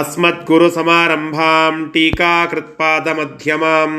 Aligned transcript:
अस्मद्गुरुसमारम्भां 0.00 1.72
टीकाकृत्पादमध्यमां 1.94 3.90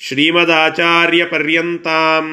श्रीमदाचार्यपर्यन्तां 0.00 2.24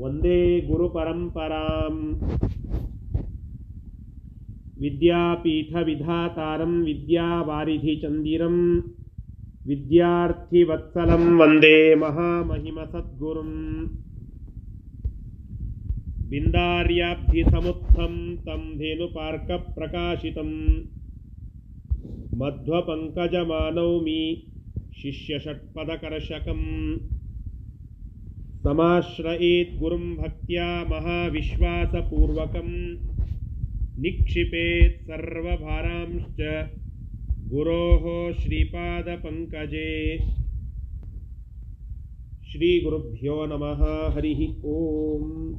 वंदे 0.00 0.40
गुरुपरम्पराम् 0.68 2.02
विद्यापीठविधातारं 4.82 6.74
विद्यावारिधिचन्दिरं 6.88 8.58
विद्यार्थिवत्सलं 9.70 11.24
वंदे 11.38 11.78
महामहिमसद्गुरुम् 12.02 13.56
बिन्दार्याब्धिसमुत्थं 16.26 18.36
तं 18.36 18.78
धेनुपार्कप्रकाशितं। 18.78 20.82
मध्वपङ्कजमानौमि 22.34 24.46
शिष्यषट्पदकर्षकम्। 25.02 26.98
समाश्रयेत् 28.62 29.78
गुरुं 29.78 30.16
भक्त्या 30.16 30.84
महाविश्वासपूर्वकं 30.84 32.96
निक्षिपेत् 34.02 35.02
सर्वभारांश्च 35.02 36.70
गुरोः 37.50 38.32
श्रीपादपङ्कजे। 38.32 40.18
श्रीगुरुभ्यो 42.52 43.46
नमः, 43.46 44.14
हरिः 44.14 44.64
ओम्। 44.64 45.54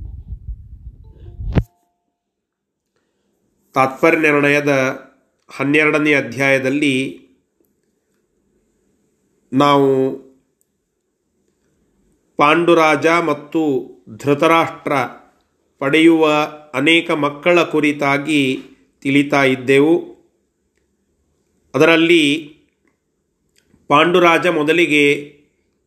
ತಾತ್ಪರ್ಯ 3.78 4.20
ನಿರ್ಣಯದ 4.20 5.02
ಹನ್ನೆರಡನೇ 5.50 6.14
ಅಧ್ಯಾಯದಲ್ಲಿ 6.14 7.20
ನಾವು 9.54 10.18
ಪಾಂಡುರಾಜ 12.38 13.08
ಮತ್ತು 13.08 13.62
ಧೃತರಾಷ್ಟ್ರ 14.16 14.92
ಪಡೆಯುವ 15.80 16.30
ಅನೇಕ 16.74 17.12
ಮಕ್ಕಳ 17.12 17.64
ಕುರಿತಾಗಿ 17.64 18.60
ತಿಳಿತಾ 19.02 19.44
ಇದ್ದೆವು. 19.44 19.96
ಅದರಲ್ಲಿ 21.76 22.24
ಪಾಂಡುರಾಜ 23.88 24.48
ಮೊದಲಿಗೆ 24.48 25.06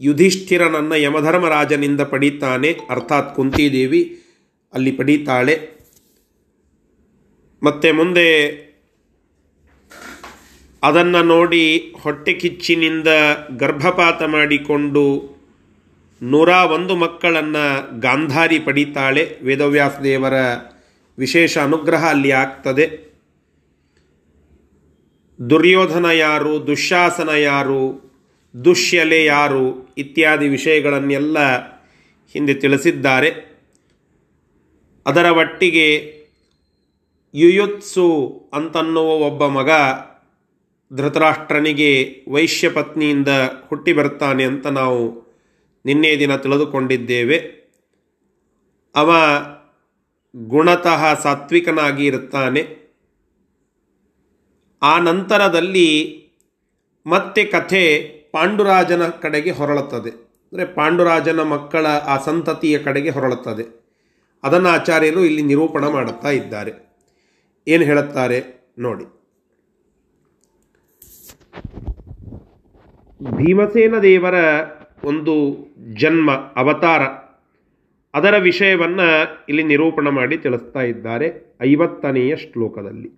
ಯುಧಿಷ್ಠಿರನನ್ನು 0.00 0.97
ಯಮಧರ್ಮರಾಜನಿಂದ 0.97 2.00
ಪಡೀತಾನೆ, 2.00 2.72
ಅರ್ಥಾತ್ 2.91 3.37
ಕುಂತಿದೇವಿ 3.37 4.22
ಅಲ್ಲಿ 4.72 4.93
ಪಡೀತಾಳೆ. 4.93 5.80
ಮತ್ತು 7.62 7.94
ಮುಂದೆ 7.94 8.70
ಅದನ್ನು 10.83 11.22
ನೋಡಿ 11.22 11.94
ಹೊಟ್ಟೆ 12.00 12.33
ಕಿಚ್ಚಿನಿಂದ 12.33 13.08
ಗರ್ಭಪಾತ 13.56 14.22
ಮಾಡಿಕೊಂಡು 14.22 15.30
ನೂರ 16.22 16.48
ಒಂದು 16.48 16.97
ಮಕ್ಕಳನ್ನು 16.97 18.00
ಗಾಂಧಾರಿ 18.00 18.58
ಪಡಿತಾಳೆ. 18.58 19.38
ವೇದವ್ಯಾಸ 19.42 19.92
ದೇವರ 20.05 20.33
ವಿಶೇಷ 21.19 21.58
ಅನುಗ್ರಹ 21.58 22.08
ಅಲ್ಲಿ 22.08 22.31
ಆಗ್ತದೆ. 22.31 23.14
ದುರ್ಯೋಧನ 25.50 26.06
ಯಾರು 26.06 26.66
ದುಶ್ಯಾಸನ 26.66 27.28
ಯಾರು, 27.28 28.12
ದುಶ್ಯಲೆ 28.64 29.25
ಯಾರು 29.25 29.94
ಇತ್ಯಾದಿ 29.98 30.48
ವಿಷಯಗಳನ್ನೆಲ್ಲ 30.48 31.58
ಹಿಂದೆ 32.33 32.55
ತಿಳಿಸಿದ್ದಾರೆ. 32.55 33.31
ಅದರ 35.06 35.25
ಒಟ್ಟಿಗೆ 35.25 36.20
ಯುಯುತ್ಸು 37.34 38.28
ಅಂತನ್ನುವ 38.55 39.06
ಒಬ್ಬ 39.06 39.47
ಮಗ 39.47 39.70
ಧೃತರಾಷ್ಟ್ರನಿಗೆ 40.92 42.17
ವೈಶ್ಯ 42.28 42.70
ಪತ್ನಿಯಿಂದ 42.70 43.28
ಹುಟ್ಟಿ 43.69 43.92
ಬರ್ತಾನೆ 43.92 44.45
ಅಂತ 44.45 44.67
ನಾವು 44.67 45.31
ನಿನ್ನೆ 45.84 46.19
ದಿನ 46.19 46.37
ತಿಳಿದುಕೊಂಡಿದ್ದೇವೆ. 46.37 47.38
ಅವ 48.94 49.12
ಗುಣತಃ 50.37 51.21
ಸಾತ್ವಿಕನಾಗಿ 51.21 52.06
ಇರುತ್ತಾನೆ 52.06 52.91
ಆ 54.82 54.99
ನಂತರದಲ್ಲಿ 54.99 56.21
ಮತ್ತೆ 57.06 57.44
ಕಥೆ 57.44 58.09
ಪಾಂಡುರಾಜನ 58.32 59.09
ಕಡೆಗೆ 59.09 59.50
ಹೊರಳುತ್ತದೆ. 59.50 60.10
ಅಂದರೆ 60.10 60.65
ಪಾಂಡುರಾಜನ 60.65 61.43
ಮಕ್ಕಳ 61.43 61.87
ಆ 61.87 62.25
ಸಂತತಿಯ 62.25 62.78
ಕಡೆಗೆ 62.78 63.10
ಹೊರಳುತ್ತದೆ. 63.10 63.81
ಅದನ್ನು 64.43 64.69
ಆಚಾರ್ಯರು 64.69 65.25
ಇಲ್ಲಿ 65.25 65.43
ನಿರೂಪಣ 65.43 65.88
ಮಾಡುತ್ತಾ 65.88 66.28
ಇದ್ದಾರೆ. 66.28 66.90
ಏನು 67.66 67.84
ಹೇಳುತ್ತಾರೆ 67.84 68.38
ನೋಡಿ. 68.78 69.06
ಭೀಮಸೇನ 73.21 73.97
ದೇವರ 74.03 74.37
ಒಂದು 75.04 75.34
ಜನ್ಮ, 76.03 76.31
ಅವತಾರ, 76.56 77.03
ಅದರ 78.15 78.34
ವಿಷಯವನ್ನು 78.49 79.06
ಇಲ್ಲಿ 79.49 79.62
ನಿರೂಪಣ 79.62 80.09
ಮಾಡಿ 80.09 80.37
ತಿಳಿಸ್ತಾ 80.38 80.82
ಇದ್ದಾರೆ 80.82 81.28
ಐವತ್ತನೆಯ 81.62 82.37
ಶ್ಲೋಕದಲ್ಲಿ 82.37 83.10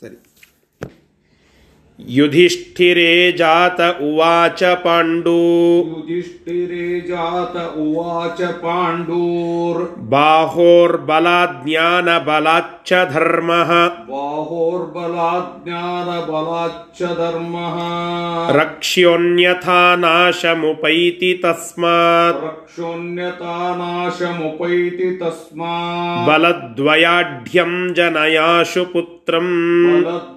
ಸರಿ 0.00 0.16
युधिष्ठिरे 1.99 3.31
जात 3.37 3.79
उवाच 4.01 4.61
पाण्डु 4.83 5.31
युधिष्ठिरे 5.87 6.99
जात 7.07 7.57
उवाच 7.77 8.41
पाण्डूर् 8.61 9.81
बाहोर्बलाज्ञानबलाच्च 10.13 12.93
धर्मः 13.11 13.71
बाहोर्बलाज्ञानबलाच्च 14.09 17.01
धर्मः 17.19 17.77
रक्ष्योऽन्यथा 18.59 19.81
नाशमुपैति 20.05 21.31
तस्मात् 21.45 22.41
रक्षोऽन्यता 22.45 23.57
नाशमुपैति 23.81 25.09
तस्मात् 25.21 26.25
बलद्वयाढ्यं 26.29 27.73
जनयाशु 27.93 28.83
पुत्रम् 28.93 29.53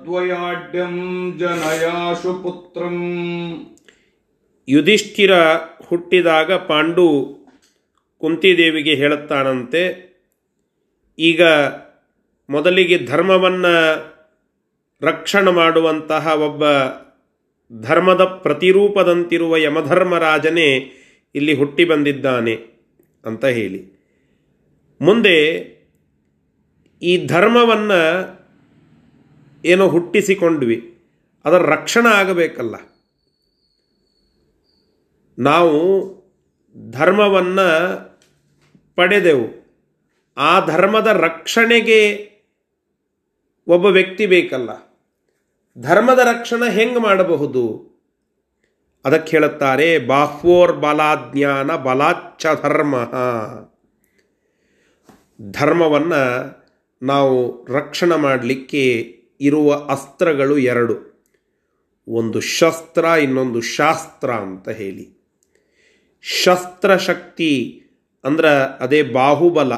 बलद्वयाढ्यं 0.08 0.94
जनयाशु 1.38 2.32
पुत्रम् 2.42 3.00
ಯುಧಿಷ್ಠಿರ 4.68 5.32
ಹುಟ್ಟಿದಾಗ 5.86 6.50
ಪಾಂಡು 6.68 7.04
ಕುಂತಿದೇವಿಗೆ 8.22 8.94
ಹೇಳುತ್ತಾನಂತೆ 8.94 9.82
ಈಗ 11.18 11.42
ಮೊದಲಿಗೆ 12.48 12.96
ಧರ್ಮವನ್ನು 13.06 13.72
ರಕ್ಷಣೆ 15.02 15.52
ಮಾಡುವಂತಹ 15.52 16.34
ಒಬ್ಬ 16.46 16.62
ಧರ್ಮದ 17.70 18.24
ಪ್ರತಿರೂಪದಂತಿರುವ 18.44 19.58
ಯಮಧರ್ಮರಾಜನೇ 19.58 20.68
ಇಲ್ಲಿ 21.34 21.54
ಹುಟ್ಟಿ 21.54 21.84
ಬಂದಿದ್ದಾನೆ 21.84 22.54
ಅಂತ 23.24 23.44
ಹೇಳಿ 23.58 23.80
ಮುಂದೆ 25.00 25.36
ಈ 27.02 27.14
ಧರ್ಮವನ್ನು 27.26 28.00
ಏನೋ 29.65 29.87
ಹುಟ್ಟಿಸಿಕೊಂಡ್ವಿ. 29.87 31.03
ಅದರ 31.45 31.57
ರಕ್ಷಣೆ 31.57 32.13
ಆಗಬೇಕಲ್ಲ. 32.13 32.75
ನಾವು 35.39 36.13
ಧರ್ಮವನ್ನು 36.91 37.99
ಪಡೆದೆವು. 38.95 39.59
ಆ 40.37 40.65
ಧರ್ಮದ 40.65 41.07
ರಕ್ಷಣೆಗೆ 41.07 42.31
ಒಬ್ಬ 43.67 43.85
ವ್ಯಕ್ತಿ 43.85 44.25
ಬೇಕಲ್ಲ. 44.25 44.69
ಧರ್ಮದ 45.77 46.19
ರಕ್ಷಣೆ 46.19 46.71
ಹೆಂಗೆ 46.71 46.99
ಮಾಡಬಹುದು? 46.99 47.89
ಅದಕ್ಕೆ 49.05 49.31
ಹೇಳುತ್ತಾರೆ, 49.31 49.99
ಬಾಹ್ವೋರ್ 49.99 50.73
ಬಲಾಜ್ಞಾನ 50.73 51.75
ಬಲಾಚ್ಛ 51.75 52.45
ಧರ್ಮ. 52.61 52.95
ಧರ್ಮವನ್ನು 55.51 56.53
ನಾವು 57.01 57.65
ರಕ್ಷಣೆ 57.65 58.15
ಮಾಡಲಿಕ್ಕೆ 58.15 59.18
ಇರುವ 59.39 59.75
ಅಸ್ತ್ರಗಳು 59.89 60.57
ಎರಡು. 60.57 61.09
ಒಂದು 62.07 62.39
ಶಸ್ತ್ರ, 62.39 63.03
ಇನ್ನೊಂದು 63.03 63.61
ಶಾಸ್ತ್ರ 63.61 64.31
ಅಂತ 64.31 64.69
ಹೇಳಿ. 64.69 65.19
ಶಸ್ತ್ರಶಕ್ತಿ 66.21 67.83
ಅಂದ್ರೆ 68.23 68.49
ಅದೇ 68.79 69.03
ಬಾಹುಬಲ, 69.03 69.75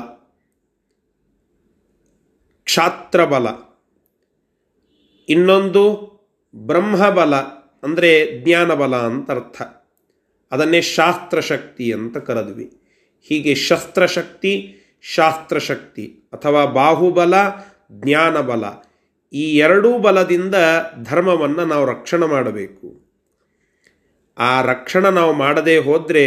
ಕ್ಷಾತ್ರಬಲ. 2.63 3.47
ಇನ್ನೊಂದು 5.29 5.83
ಬ್ರಹ್ಮಬಲ 6.55 7.35
ಅಂದರೆ 7.83 8.41
ಜ್ಞಾನಬಲ 8.41 8.95
ಅಂತ 8.95 9.31
ಅರ್ಥ. 9.31 9.61
ಅದನ್ನೇ 10.51 10.81
ಶಾಸ್ತ್ರಶಕ್ತಿ 10.81 11.93
ಅಂತ 11.93 12.17
ಕರೆದ್ವಿ. 12.17 12.77
ಹೀಗೆ 13.21 13.55
ಶಸ್ತ್ರಶಕ್ತಿ, 13.55 14.53
ಶಾಸ್ತ್ರಶಕ್ತಿ 15.01 16.05
ಅಥವಾ 16.33 16.65
ಬಾಹುಬಲ, 16.65 17.33
ಜ್ಞಾನಬಲ 17.91 18.65
ಈ 19.33 19.57
ಎರಡೂ 19.57 19.97
ಬಲದಿಂದ 19.97 20.55
ಧರ್ಮವನ್ನು 21.03 21.65
ನಾವು 21.65 21.85
ರಕ್ಷಣೆ 21.85 22.25
ಮಾಡಬೇಕು. 22.25 23.01
ಆ 24.37 24.61
ರಕ್ಷಣೆ 24.61 25.13
ನಾವು 25.13 25.33
ಮಾಡದೇ 25.33 25.77
ಹೋದರೆ 25.77 26.25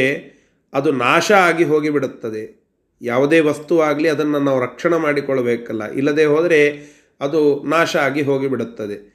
ಅದು 0.72 0.92
ನಾಶ 0.92 1.32
ಆಗಿ 1.32 1.64
ಹೋಗಿಬಿಡುತ್ತದೆ. 1.64 2.64
ಯಾವುದೇ 3.02 3.40
ವಸ್ತು 3.40 3.80
ಆಗಲಿ 3.80 4.08
ಅದನ್ನು 4.08 4.38
ನಾವು 4.38 4.60
ರಕ್ಷಣೆ 4.60 4.96
ಮಾಡಿಕೊಳ್ಳಬೇಕಲ್ಲ 4.96 5.92
ಇಲ್ಲದೆ 5.92 6.24
ಹೋದರೆ 6.24 6.94
ಅದು 7.20 7.62
ನಾಶ 7.62 7.96
ಆಗಿ 7.96 8.22
ಹೋಗಿಬಿಡುತ್ತದೆ. 8.22 9.14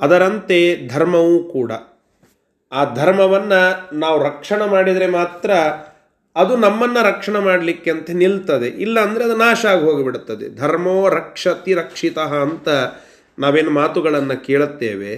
ಅದರಂತೆ 0.00 0.88
ಧರ್ಮವೂ 0.88 1.44
ಕೂಡ. 1.44 1.72
ಆ 2.72 2.94
ಧರ್ಮವನ್ನು 2.94 3.98
ನಾವು 3.98 4.24
ರಕ್ಷಣೆ 4.24 4.70
ಮಾಡಿದರೆ 4.70 5.06
ಮಾತ್ರ 5.06 5.50
ಅದು 6.36 6.56
ನಮ್ಮನ್ನು 6.56 7.04
ರಕ್ಷಣೆ 7.04 7.38
ಮಾಡಲಿಕ್ಕೆ 7.38 7.90
ಅಂತ 7.90 8.10
ನಿಲ್ತದೆ. 8.10 8.66
ಇಲ್ಲ 8.66 9.00
ಅಂದರೆ 9.00 9.24
ಅದು 9.24 9.36
ನಾಶ 9.36 9.66
ಆಗಿ 9.66 9.84
ಹೋಗಿಬಿಡುತ್ತದೆ. 9.84 10.56
ಧರ್ಮೋ 10.56 11.08
ರಕ್ಷತಿ 11.08 11.74
ರಕ್ಷಿತ 11.74 12.18
ಅಂತ 12.18 12.68
ನಾವೇನು 13.38 13.70
ಮಾತುಗಳನ್ನು 13.70 14.44
ಕೇಳುತ್ತೇವೆ, 14.44 15.12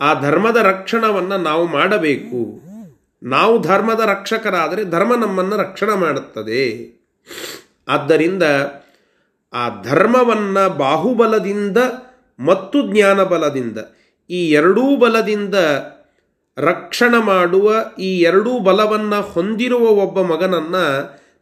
ಆ 0.00 0.20
ಧರ್ಮದ 0.20 0.56
ರಕ್ಷಣವನ್ನು 0.56 1.38
ನಾವು 1.42 1.66
ಮಾಡಬೇಕು. 1.66 2.62
ನಾವು 3.22 3.60
ಧರ್ಮದ 3.60 4.00
ರಕ್ಷಕರಾದರೆ 4.00 4.84
ಧರ್ಮ 4.84 5.14
ನಮ್ಮನ್ನು 5.14 5.56
ರಕ್ಷಣೆ 5.56 5.94
ಮಾಡುತ್ತದೆ. 5.98 6.62
ಆದ್ದರಿಂದ 7.88 8.42
ಆ 9.52 9.82
ಧರ್ಮವನ್ನು 9.82 10.76
ಬಾಹುಬಲದಿಂದ 10.76 11.78
ಮತ್ತು 12.38 12.92
ಜ್ಞಾನ 12.92 13.22
ಬಲದಿಂದ 13.22 13.78
ಈ 14.30 14.50
ಎರಡೂ 14.50 14.96
ಬಲದಿಂದ 14.96 15.54
ರಕ್ಷಣೆ 16.58 17.24
ಮಾಡುವ 17.24 17.74
ಈ 17.98 18.20
ಎರಡೂ 18.20 18.58
ಬಲವನ್ನು 18.58 19.22
ಹೊಂದಿರುವ 19.22 19.86
ಒಬ್ಬ 19.86 20.20
ಮಗನನ್ನು 20.20 20.84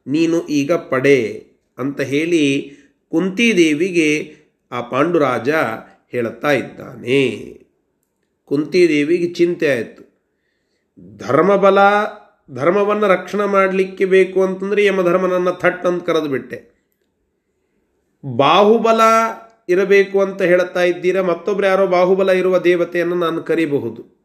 ನೀನು 0.06 0.46
ಈಗ 0.46 0.72
ಪಡೆ 0.72 1.46
ಅಂತ 1.78 2.00
ಹೇಳಿ 2.00 2.44
ಕುಂತಿದೇವಿಗೆ 3.10 4.36
ಆ 4.72 4.80
ಪಾಂಡುರಾಜ 4.80 5.48
ಹೇಳುತ್ತಾ 6.12 6.50
ಇದ್ದಾನೆ. 6.50 7.20
ಕುಂತಿದೇವಿಗೆ 8.44 9.34
ಚಿಂತೆ 9.34 9.70
ಆಯಿತು. 9.70 10.08
ಧರ್ಮಬಲ, 11.16 11.78
ಧರ್ಮವನ್ನು 12.50 13.06
ರಕ್ಷಣೆ 13.06 13.44
ಮಾಡಲಿಕ್ಕೆ 13.44 14.04
ಬೇಕು 14.04 14.42
ಅಂತಂದರೆ 14.42 14.84
ಯಮಧರ್ಮನನ್ನು 14.84 15.52
ಥಟ್ 15.52 15.86
ಅಂತ 15.86 16.04
ಕರೆದು 16.04 16.28
ಬಿಟ್ಟೆ. 16.28 16.78
ಬಾಹುಬಲ 18.36 19.00
ಇರಬೇಕು 19.68 20.20
ಅಂತ 20.20 20.42
ಹೇಳ್ತಾ 20.42 20.82
ಇದ್ದೀರಾ? 20.82 21.22
ಮತ್ತೊಬ್ಬರು 21.22 21.66
ಯಾರೋ 21.66 21.86
ಬಾಹುಬಲ 21.86 22.30
ಇರುವ 22.30 22.58
ದೇವತೆಯನ್ನು 22.58 23.14
ನಾನು 23.14 23.42
ಕರಿಬಹುದು. 23.42 24.18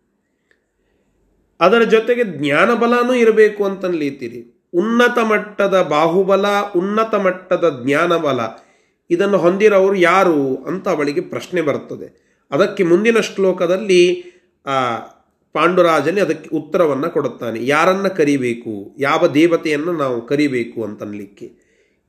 ಅದರ 1.59 1.83
ಜೊತೆಗೆ 1.83 2.23
ಜ್ಞಾನಬಲನೂ 2.23 3.13
ಇರಬೇಕು 3.13 3.65
ಅಂತನ್ಲೀತೀರಿ 3.65 4.69
ಉನ್ನತ 4.73 5.19
ಮಟ್ಟದ 5.19 5.81
ಬಾಹುಬಲ, 5.81 6.45
ಉನ್ನತ 6.75 7.15
ಮಟ್ಟದ 7.15 7.83
ಜ್ಞಾನಬಲ 7.85 8.39
ಇದನ್ನು 9.13 9.37
ಹೊಂದಿರೋರು 9.37 9.95
ಯಾರು 9.95 10.55
ಅಂತ 10.55 10.87
ಅವಳಿಗೆ 10.87 11.21
ಪ್ರಶ್ನೆ 11.21 11.61
ಬರುತ್ತದೆ. 11.61 12.23
ಅದಕ್ಕೆ 12.51 12.83
ಮುಂದಿನ 12.83 13.19
ಶ್ಲೋಕದಲ್ಲಿ, 13.19 14.23
ಆ, 14.65 14.99
ಪಾಂಡುರಾಜನೇ 15.53 16.21
ಅದಕ್ಕೆ 16.21 16.49
ಉತ್ತರವನ್ನು 16.49 17.09
ಕೊಡುತ್ತಾನೆ. 17.09 17.65
ಯಾರನ್ನು 17.65 18.15
ಕರಿಬೇಕು? 18.15 18.95
ಯಾವ 18.99 19.27
ದೇವತೆಯನ್ನು 19.27 19.91
ನಾವು 19.91 20.27
ಕರಿಬೇಕು 20.27 20.83
ಅಂತನ್ಲಿಕ್ಕೆ 20.83 21.51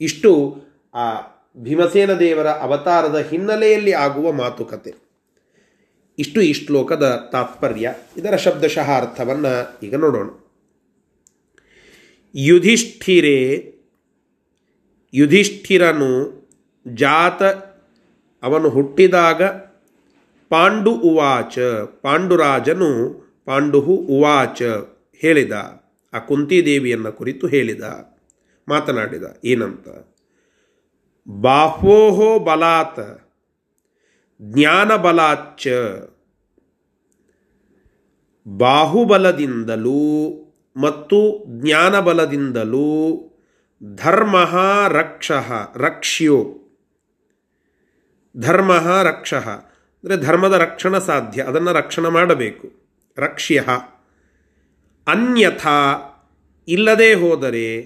ಇಷ್ಟು, 0.00 0.62
ಆ, 0.94 1.14
ಭೀಮಸೇನ 1.56 2.12
ದೇವರ 2.12 2.46
ಅವತಾರದ 2.46 3.18
ಹಿನ್ನೆಲೆಯಲ್ಲಿ 3.30 3.92
ಆಗುವ 3.92 4.32
ಮಾತುಕತೆ. 4.32 4.94
ಇಷ್ಟು 6.18 6.40
ಈ 6.40 6.52
ಶ್ಲೋಕದ 6.52 7.28
ತಾತ್ಪರ್ಯ. 7.32 7.94
ಇದರ 8.16 8.36
ಶಬ್ದಶಃ 8.36 8.90
ಅರ್ಥವನ್ನು 8.90 9.86
ಈಗ 9.86 9.94
ನೋಡೋಣ. 9.94 10.28
ಯುಧಿಷ್ಠಿರೇ, 12.34 13.74
ಯುಧಿಷ್ಠಿರನು 15.14 16.43
ಜಾತ 16.86 17.42
ಅವನು 18.42 18.68
ಹುಟ್ಟಿದಾಗ 18.68 19.42
ಪಾಂಡು 20.48 20.90
ಉವಾಚ, 20.90 21.58
ಪಾಂಡುರಾಜನು 22.02 23.24
ಪಾಂಡುಹು 23.44 23.94
ಉವಾಚ 23.94 24.62
ಹೇಳಿದ. 25.14 25.52
ಆ 26.12 26.18
ಕುಂತಿದೇವಿಯನ್ನು 26.18 27.12
ಕುರಿತು 27.12 27.46
ಹೇಳಿದ, 27.46 27.82
ಮಾತನಾಡಿದ. 28.68 29.22
ಏನಂತ? 29.44 29.88
ಬಾಹ್ವೋಹೋ 31.28 32.38
ಬಲಾತ್ 32.38 33.28
ಜ್ಞಾನಬಲಾಚ್ಚ 34.42 35.68
ಬಾಹುಬಲದಿಂದಲೂ 38.48 40.30
ಮತ್ತು 40.76 41.44
ಜ್ಞಾನಬಲದಿಂದಲೂ 41.46 43.20
ಧರ್ಮ 43.94 44.36
ರಕ್ಷ, 44.88 45.32
ರಕ್ಷ್ಯೋ. 45.76 46.60
ಧರ್ಮ 48.36 48.72
ರಕ್ಷ. 49.02 49.34
ಅಂದರೆ 49.34 50.16
ಧರ್ಮದ 50.16 50.52
ರಕ್ಷಣ 50.52 50.98
ಸಾಧ್ಯ. 50.98 51.42
ಅದನ್ನು 51.42 51.72
ರಕ್ಷಣೆ 51.72 52.08
ಮಾಡಬೇಕು. 52.08 52.72
ರಕ್ಷ್ಯ. 53.18 53.64
ಅನ್ಯಥಾ. 55.08 56.00
ಇಲ್ಲದೆ 56.68 57.14
ಹೋದರೆ 57.14 57.82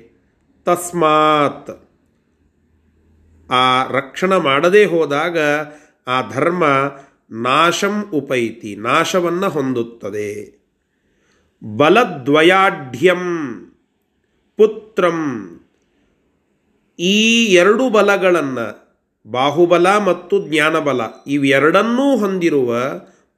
ತಸ್ಮಾತ್. 0.65 1.91
ಆ 3.53 3.87
ರಕ್ಷಣೆ 3.87 4.39
ಮಾಡದೇ 4.39 4.85
ಹೋದಾಗ 4.85 5.39
ಆ 6.07 6.31
ಧರ್ಮ 6.31 6.65
ನಾಶಂ 7.31 8.11
ಉಪೈತಿ. 8.13 8.77
ನಾಶವನ್ನು 8.77 9.49
ಹೊಂದುತ್ತದೆ. 9.49 10.59
ಬಲದ್ವಯಾಢ್ಯಂ. 11.77 13.55
ಪುತ್ರಂ. 14.57 15.55
ಈ 16.99 17.45
ಎರಡು 17.45 17.91
ಬಲಗಳನ್ನು 17.91 18.88
ಬಾಹುಬಲ 19.31 19.99
ಮತ್ತು 19.99 20.49
ಜ್ಞಾನಬಲ 20.49 21.01
ಇವೆರಡನ್ನೂ 21.27 22.17
ಹೊಂದಿರುವ 22.17 22.77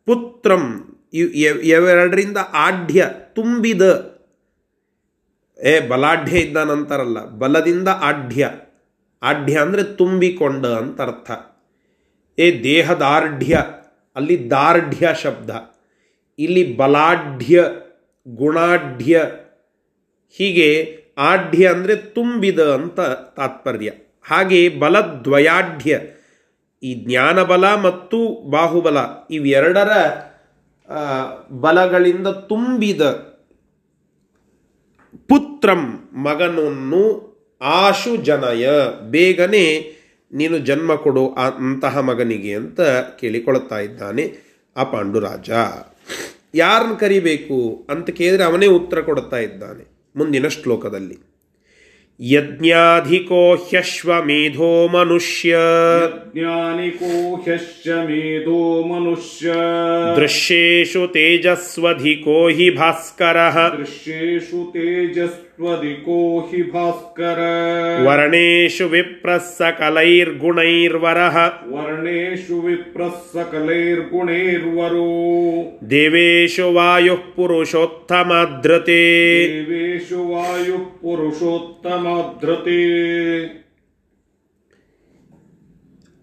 ಪುತ್ರಂ 0.06 0.86
ಇವೆರಡರಿಂದ 1.12 2.36
ಆಢ್ಯ 2.52 3.10
ತುಂಬಿದ. 3.32 3.82
ಏ, 5.58 5.80
ಬಲಾಢ್ಯ 5.80 6.38
ಇದ್ದಾನಂತಾರಲ್ಲ 6.38 7.24
ಬಲದಿಂದ 7.24 7.88
ಆಢ್ಯ. 7.88 8.50
ಆಢ್ಯ 9.22 9.58
ಅಂದರೆ 9.58 9.82
ತುಂಬಿಕೊಂಡ 9.82 10.66
ಅಂತ 10.66 11.00
ಅರ್ಥ. 11.00 11.30
ಏ, 12.38 12.62
ದೇಹದಾರ್ಢ್ಯ, 12.62 13.64
ಅಲ್ಲಿ 14.16 14.50
ದಾರ್ಢ್ಯ 14.50 15.08
ಶಬ್ದ. 15.22 15.50
ಇಲ್ಲಿ 16.38 16.76
ಬಲಾಢ್ಯ, 16.76 17.64
ಗುಣಾಢ್ಯ, 18.28 19.22
ಹೀಗೆ 20.30 21.00
ಆಢ್ಯ 21.18 21.68
ಅಂದರೆ 21.68 21.96
ತುಂಬಿದ 21.96 22.60
ಅಂತ 22.60 23.00
ತಾತ್ಪರ್ಯ. 23.36 23.92
ಹಾಗೆ 24.22 24.60
ಬಲದ್ವಯಾಢ್ಯ, 24.68 26.00
ಈ 26.82 26.90
ಜ್ಞಾನಬಲ 27.04 27.64
ಮತ್ತು 27.82 28.18
ಬಾಹುಬಲ, 28.50 28.98
ಇವೆರಡರ 29.30 29.92
ಬಲಗಳಿಂದ 31.60 32.28
ತುಂಬಿದ 32.50 33.02
ಪುತ್ರಂ 35.30 35.82
ಮಗನನ್ನು 36.12 37.02
ಆಶು 37.60 38.16
ಜನಯ. 38.16 38.68
ಬೇಗನೆ 39.10 39.64
ನೀನು 40.32 40.58
ಜನ್ಮ 40.58 40.94
ಕೊಡು 40.94 41.24
ಅಂತಹ 41.34 41.98
ಮಗನಿಗೆ 41.98 42.52
ಅಂತ 42.54 42.80
ಕೇಳಿಕೊಳ್ತಾ 43.20 43.78
ಇದ್ದಾನೆ 43.78 44.24
ಆ 44.76 44.84
ಪಾಂಡುರಾಜ. 44.84 45.50
ಯಾರನ್ನು 46.54 46.96
ಕರಿಬೇಕು 46.96 47.58
ಅಂತ 47.90 48.10
ಕೇಳಿದರೆ 48.10 48.44
ಅವನೇ 48.44 48.66
ಉತ್ತರ 48.66 49.00
ಕೊಡುತ್ತಾ 49.00 49.38
ಇದ್ದಾನೆ 49.38 49.84
ಮುಂದಿನ 50.16 50.48
ಶ್ಲೋಕದಲ್ಲಿ. 50.48 51.18
ಯಜ್ಞಾಧಿಕೋ 52.20 53.54
ಹ್ಯಶ್ವಮೇಧೋ 53.54 54.88
ಮನುಷ್ಯ 54.88 55.52
ಯಜ್ಞಾನಿಕೋ 56.02 57.12
ಹ್ಯಶ್ವಮೇಧೋ 57.36 58.58
ಮನುಷ್ಯ 58.82 59.52
ದೃಶ್ಯೇಷು 60.16 61.08
ತೇಜಸ್ವಧಿಕೋ 61.12 62.48
ಹಿ 62.48 62.70
ಭಾಸ್ಕರ 62.76 63.36
ದೃಶ್ಯೇಷು 63.78 64.60
ತೇಜಸ್ವದಿಕೋ 65.60 66.18
ಹಿ 66.40 66.60
ಭಾಸ್ಕರ 66.70 67.40
ವರ್ಣೇಶು 68.06 68.88
ವಿಪ್ರಃ 68.88 69.42
ಸಕಲೈರ್ಗುಣೈರ್ವರಃ 69.58 71.36
ವರ್ಣೇಷು 71.72 72.60
ವಿಪ್ರಃ 72.60 73.16
ಸಕಲೈರ್ಗುಣೈರ್ವರೋ 73.32 75.04
ದೇವೇಶು 75.90 76.72
ವಾಯುಃ 76.74 77.24
ಪುರುಷೋತ್ತಮದ್ರತೆ 77.36 79.02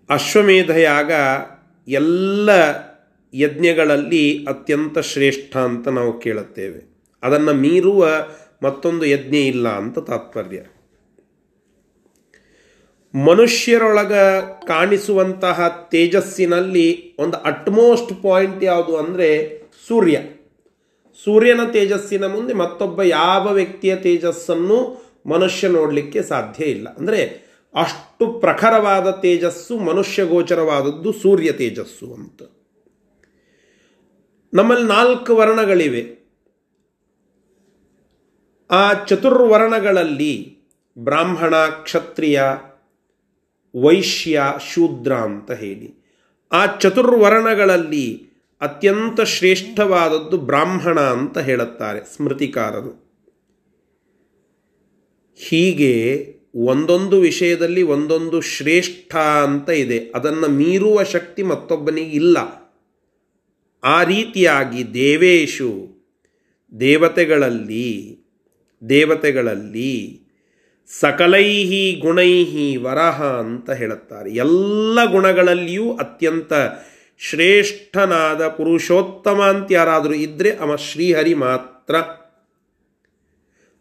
ಅಶ್ವಮೇಧ 0.10 0.70
ಯಾಗ 0.70 1.12
ಅಶ್ವಮೇಧಯಾಗ 1.12 1.12
ಎಲ್ಲ 1.88 2.50
ಯಜ್ಞಗಳಲ್ಲಿ 3.34 4.26
ಅತ್ಯಂತ 4.46 5.00
ಶ್ರೇಷ್ಠ 5.00 5.58
ಅಂತ 5.58 5.88
ನಾವು 5.88 6.20
ಕೇಳುತ್ತೇವೆ. 6.20 6.82
ಅದನ್ನು 7.24 7.54
ಮೀರುವ 7.54 8.02
ಮತ್ತೊಂದು 8.62 9.06
ಯಜ್ಞ 9.06 9.36
ಇಲ್ಲ 9.36 9.68
ಅಂತ 9.70 10.00
ತಾತ್ಪರ್ಯ. 10.00 10.64
ಮನುಷ್ಯರೊಳಗ 13.16 14.14
ಕಾಣಿಸುವಂತಹ 14.68 15.88
ತೇಜಸ್ಸಿನಲ್ಲಿ 15.92 17.16
ಒಂದು 17.18 17.38
ಅಟ್ಮೋಸ್ಟ್ 17.38 18.24
ಪಾಯಿಂಟ್ 18.24 18.64
ಯಾವುದು 18.64 18.98
ಅಂದರೆ 18.98 19.60
ಸೂರ್ಯ. 19.88 20.20
ಸೂರ್ಯನ 21.24 21.60
ತೇಜಸ್ಸಿನ 21.72 22.26
ಮುಂದೆ 22.26 22.54
ಮತ್ತೊಬ್ಬ 22.54 23.02
ಯಾವ 23.02 23.54
ವ್ಯಕ್ತಿಯ 23.54 23.96
ತೇಜಸ್ಸನ್ನು 23.96 25.08
ಮನುಷ್ಯ 25.26 25.68
ನೋಡಲಿಕ್ಕೆ 25.68 26.24
ಸಾಧ್ಯ 26.24 26.66
ಇಲ್ಲ. 26.66 26.96
ಅಂದರೆ 26.96 27.48
ಅಷ್ಟು 27.76 28.40
ಪ್ರಖರವಾದ 28.40 29.12
ತೇಜಸ್ಸು 29.12 29.78
ಮನುಷ್ಯ 29.78 30.26
ಗೋಚರವಾದದ್ದು 30.26 31.14
ಸೂರ್ಯ 31.14 31.52
ತೇಜಸ್ಸು 31.52 32.14
ಅಂತ. 32.14 32.44
ನಮ್ಮಲ್ಲಿ 34.54 34.88
ನಾಲ್ಕು 34.88 35.36
ವರ್ಣಗಳಿವೆ. 35.36 36.27
ಆ 38.72 38.94
ಚತುರ್ವರ್ಣಗಳಲ್ಲಿ 39.06 40.58
ಬ್ರಾಹ್ಮಣ, 41.00 41.56
ಕ್ಷತ್ರಿಯ, 41.56 42.44
ವೈಶ್ಯ, 43.82 44.44
ಶೂದ್ರ 44.74 45.14
ಅಂತ 45.14 45.52
ಹೇಳಿ. 45.52 46.04
ಆ 46.52 46.66
ಚತುರ್ವರ್ಣಗಳಲ್ಲಿ 46.66 48.28
ಅತ್ಯಂತ 48.62 49.22
ಶ್ರೇಷ್ಠವಾದದ್ದು 49.22 50.38
ಬ್ರಾಹ್ಮಣ 50.38 51.00
ಅಂತ 51.00 51.38
ಹೇಳುತ್ತಾರೆ 51.38 52.16
ಸ್ಮೃತಿಕಾರರು. 52.16 53.08
ಹೀಗೆ 55.36 56.34
ಒಂದೊಂದು 56.56 57.20
ವಿಷಯದಲ್ಲಿ 57.20 57.82
ಒಂದೊಂದು 57.82 58.42
ಶ್ರೇಷ್ಠ 58.42 59.16
ಅಂತ 59.16 59.70
ಇದೆ. 59.70 60.12
ಅದನ್ನು 60.16 60.48
ಮೀರುವ 60.48 61.04
ಶಕ್ತಿ 61.04 61.44
ಮತ್ತೊಬ್ಬನಿಗೆ 61.44 62.10
ಇಲ್ಲ. 62.10 62.38
ಆ 63.84 64.04
ರೀತಿಯಾಗಿ 64.04 64.94
ದೇವೇಶು 64.94 65.98
ದೇವತೆಗಳಲ್ಲಿ 66.80 68.17
ದೇವತೆಗಳಲ್ಲಿ 68.90 70.22
ಸಕಲೈಹಿ 71.00 72.00
ಗುಣೈಹಿ 72.02 72.78
ವರಹ 72.78 73.24
ಅಂತ 73.24 73.70
ಹೇಳುತ್ತಾರೆ. 73.72 74.30
ಎಲ್ಲ 74.32 75.00
ಗುಣಗಳಲ್ಲಿಯೂ 75.06 75.98
ಅತ್ಯಂತ 75.98 76.54
ಶ್ರೇಷ್ಠನಾದ 77.20 78.48
ಪುರುಷೋತ್ತಮ 78.48 79.42
ಅಂತ 79.42 79.72
ಯಾರಾದರೂ 79.72 80.14
ಇದ್ದರೆ 80.14 80.52
ಅವ 80.56 80.76
ಶ್ರೀಹರಿ 80.76 81.34
ಮಾತ್ರ. 81.34 81.96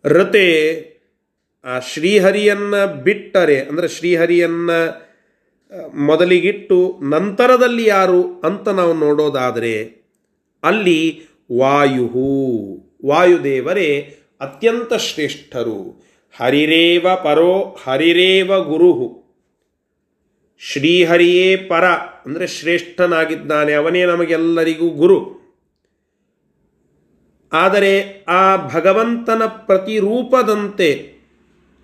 ರತೆ, 0.05 0.49
ಆ 1.65 1.79
ಶ್ರೀಹರಿಯನ್ನು 1.79 3.03
ಬಿಟ್ಟರೆ, 3.03 3.61
ಅಂದರೆ 3.61 3.89
ಶ್ರೀಹರಿಯನ್ನ 3.89 4.71
ಮೊದಲಿಗಿಟ್ಟು 5.95 6.99
ನಂತರದಲ್ಲಿ 7.03 7.87
ಯಾರು 7.87 8.41
ಅಂತ 8.45 8.69
ನಾವು 8.69 8.95
ನೋಡೋದಾದರೆ 8.95 9.75
ಅಲ್ಲಿ 10.65 11.01
ವಾಯು 11.59 12.07
ವಾಯುದೇವರೇ 13.07 13.91
ಅತ್ಯಂತ 14.41 14.95
ಶ್ರೇಷ್ಠರು 14.95 16.07
ಹರಿರೇವ 16.41 17.07
ಪರೋ, 17.25 17.77
ಹರಿರೇವ 17.85 18.61
ಗುರುಹು. 18.61 19.25
ಶ್ರೀಹರಿಯೇ 20.59 21.57
ಪರ, 21.57 21.85
ಅಂದರೆ 22.27 22.47
ಶ್ರೇಷ್ಠನಾಗಿದ್ದಾನೆ, 22.47 23.73
ಅವನೇ 23.73 24.05
ನಮಗೆಲ್ಲರಿಗೂ 24.07 24.89
ಗುರು. 24.89 25.37
ಆದರೆ 27.53 28.25
ಆ 28.29 28.57
ಭಗವಂತನ 28.75 29.43
ಪ್ರತಿರೂಪದಂತೆ 29.47 31.13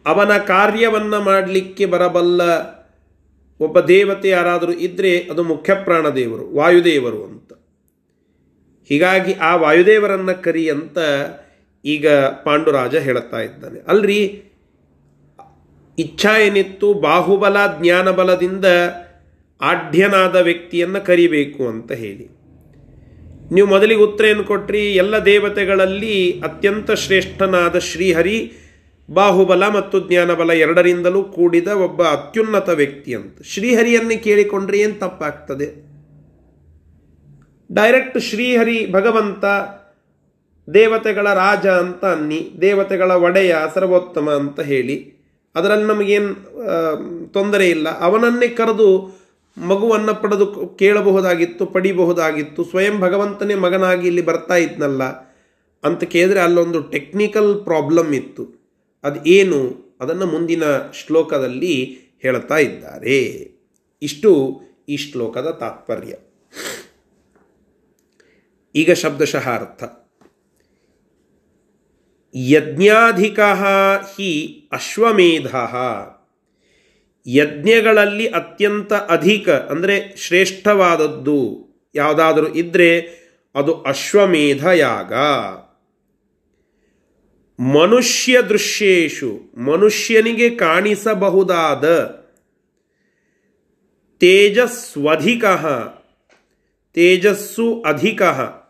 ಅವನ 0.07 0.39
ಕಾರ್ಯವನ್ನು 0.39 1.21
ಮಾಡಲಿಕ್ಕೆ 1.21 1.87
ಬರಬಲ್ಲ 1.87 2.43
ಒಬ್ಬ 3.61 3.81
ದೇವತೆ 3.81 4.29
ಯಾರಾದರೂ 4.29 4.73
ಇದ್ದರೆ 4.73 5.19
ಅದು 5.19 5.43
ಮುಖ್ಯಪ್ರಾಣ 5.43 6.09
ದೇವರು, 6.09 6.57
ವಾಯುದೇವರು 6.57 7.25
ಅಂತ. 7.25 7.53
ಹೀಗಾಗಿ 8.89 9.35
ಆ 9.35 9.57
ವಾಯುದೇವರನ್ನು 9.57 10.43
ಕರಿ 10.43 10.71
ಅಂತ 10.71 10.99
ಈಗ 11.85 12.09
ಪಾಂಡುರಾಜ 12.45 12.97
ಹೇಳುತ್ತಾ 12.97 13.41
ಇದ್ದಾನೆ. 13.41 13.81
ಅಲ್ರಿ, 13.89 14.43
ಇಚ್ಛಾ 15.99 16.39
ಏನಿತ್ತು 16.39 16.95
ಬಾಹುಬಲ 16.95 17.57
ಜ್ಞಾನಬಲದಿಂದ 17.81 18.65
ಆಢ್ಯನಾದ 19.61 20.37
ವ್ಯಕ್ತಿಯನ್ನು 20.37 21.07
ಕರಿಬೇಕು 21.07 21.69
ಅಂತ 21.69 21.93
ಹೇಳಿ. 21.93 22.43
ನೀವು 23.53 23.69
ಮೊದಲಿಗೆ 23.69 24.01
ಉತ್ತರ 24.01 24.25
ಏನು 24.25 24.45
ಕೊಟ್ರಿ? 24.45 24.95
ಎಲ್ಲ 24.95 25.19
ದೇವತೆಗಳಲ್ಲಿ 25.19 26.41
ಅತ್ಯಂತ 26.41 26.91
ಶ್ರೇಷ್ಠನಾದ 26.91 27.79
ಶ್ರೀಹರಿ, 27.79 28.53
ಬಾಹುಬಲ 29.11 29.69
ಮತ್ತು 29.69 30.09
ಜ್ಞಾನಬಲ 30.09 30.51
ಎರಡರಿಂದಲೂ 30.51 31.25
ಕೂಡಿದ 31.25 31.69
ಒಬ್ಬ 31.69 32.03
ಅತ್ಯುನ್ನತ 32.03 32.69
ವ್ಯಕ್ತಿ 32.69 33.15
ಅಂತ. 33.15 33.43
ಶ್ರೀಹರಿಯನ್ನೇ 33.43 34.17
ಕೇಳಿಕೊಂಡ್ರೆ 34.17 34.79
ಏನು 34.79 34.95
ತಪ್ಪಾಗ್ತದೆ? 34.95 35.93
ಡೈರೆಕ್ಟ್ 37.73 38.21
ಶ್ರೀಹರಿ 38.21 38.93
ಭಗವಂತ 38.93 39.45
ದೇವತೆಗಳ 40.75 41.35
ರಾಜ 41.35 41.67
ಅಂತ 41.67 42.05
ಅನ್ನಿ, 42.05 42.53
ದೇವತೆಗಳ 42.61 43.11
ಒಡೆಯ, 43.11 43.57
ಸರ್ವೋತ್ತಮ 43.75 44.31
ಅಂತ 44.31 44.61
ಹೇಳಿ, 44.61 45.15
ಅದರಲ್ಲಿ 45.55 45.87
ನಮಗೇನು 45.87 46.35
ತೊಂದರೆ 47.29 47.71
ಇಲ್ಲ. 47.71 48.01
ಅವನನ್ನೇ 48.01 48.49
ಕರೆದು 48.49 49.23
ಮಗುವನ್ನು 49.59 50.23
ಪಡೆದು 50.23 50.47
ಕೇಳಬಹುದಾಗಿತ್ತು, 50.79 51.67
ಪಡಿಬಹುದಾಗಿತ್ತು, 51.67 52.65
ಸ್ವಯಂ 52.65 53.01
ಭಗವಂತನೇ 53.01 53.55
ಮಗನಾಗಿ 53.55 54.07
ಇಲ್ಲಿ 54.07 54.23
ಬರ್ತಾ 54.23 54.57
ಇದ್ನಲ್ಲ 54.57 55.05
ಅಂತ 55.85 56.05
ಕೇಳಿದ್ರೆ 56.05 56.41
ಅಲ್ಲೊಂದು 56.41 56.83
ಟೆಕ್ನಿಕಲ್ 56.83 57.65
ಪ್ರಾಬ್ಲಮ್ 57.65 58.15
ಇತ್ತು. 58.15 58.63
ಅದು 59.05 59.25
ಏನು? 59.25 59.93
ಅದನ್ನು 60.01 60.27
ಮುಂದಿನ 60.27 60.63
ಶ್ಲೋಕದಲ್ಲಿ 60.93 61.99
ಹೇಳ್ತಾ 62.23 62.57
ಇದ್ದಾರೆ. 62.57 63.19
ಇಷ್ಟು 64.03 64.61
ಈ 64.89 64.97
ಶ್ಲೋಕದ 64.97 65.51
ತಾತ್ಪರ್ಯ. 65.51 66.15
ಈಗ 68.75 68.93
ಶಬ್ದಶಃ 68.93 69.51
ಅರ್ಥ. 69.51 70.02
ಯಜ್ಞಾಧಿಕ 72.35 73.41
ಹಿ 73.41 74.31
ಅಶ್ವಮೇಧ. 74.73 75.55
ಯಜ್ಞಗಳಲ್ಲಿ 77.27 78.27
ಅತ್ಯಂತ 78.27 78.93
ಅಧಿಕ, 78.93 79.49
ಅಂದರೆ 79.49 80.17
ಶ್ರೇಷ್ಠವಾದದ್ದು 80.17 81.41
ಯಾವುದಾದರೂ 81.95 82.49
ಇದ್ದರೆ 82.49 83.23
ಅದು 83.55 83.83
ಅಶ್ವಮೇಧ 83.83 84.67
ಯಾಗ 84.67 85.13
ಮನುಷ್ಯ 87.61 88.43
ದೃಶ್ಯೇಶು 88.43 89.41
ಮನುಷ್ಯನಿಗೆ 89.57 90.51
ಕಾಣಿಸಬಹುದಾದ 90.51 91.85
ತೇಜಸ್ವಧಿಕ, 94.21 95.45
ತೇಜಸ್ಸು 96.93 97.83
ಅಧಿಕ, 97.87 98.23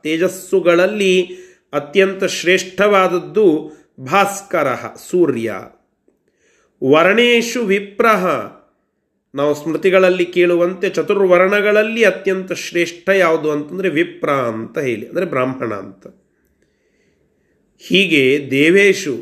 ತೇಜಸ್ಸುಗಳಲ್ಲಿ 0.02 1.41
ಅತ್ಯಂತ 1.72 2.24
ಶ್ರೇಷ್ಠವಾದದ್ದು 2.24 3.46
ಭಾಸ್ಕರ, 4.00 4.68
ಸೂರ್ಯ. 5.10 5.52
ವರ್ಣೇಶು 6.90 7.62
ವಿಪ್ರಹ. 7.62 8.26
ನಾವು 9.34 9.54
ಸ್ಮೃತಿಗಳಲ್ಲಿ 9.54 10.24
ಕೇಳುವಂತೆ 10.26 10.88
ಚತುರ್ವರ್ಣಗಳಲ್ಲಿ 10.90 12.04
ಅತ್ಯಂತ 12.04 12.52
ಶ್ರೇಷ್ಠ 12.52 13.08
ಯಾವುದು 13.08 13.50
ಅಂತಂದರೆ 13.50 13.88
ವಿಪ್ರ 13.88 14.30
ಅಂತ 14.30 14.78
ಹೇಳಿ, 14.78 15.08
ಅಂದರೆ 15.08 15.24
ಬ್ರಾಹ್ಮಣ 15.24 15.74
ಅಂತ. 15.74 16.06
ಹೀಗೆ 17.78 18.50
ದೇವೇಶು, 18.50 19.14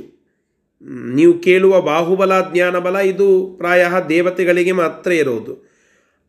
ನೀವು 1.14 1.38
ಕೇಳುವ 1.38 1.80
ಬಾಹುಬಲ, 1.80 2.52
ಜ್ಞಾನಬಲ, 2.52 2.96
ಇದು 2.96 3.54
ಪ್ರಾಯ 3.58 3.86
ದೇವತೆಗಳಿಗೆ 4.08 4.72
ಮಾತ್ರ 4.72 5.12
ಇರೋದು. 5.12 5.54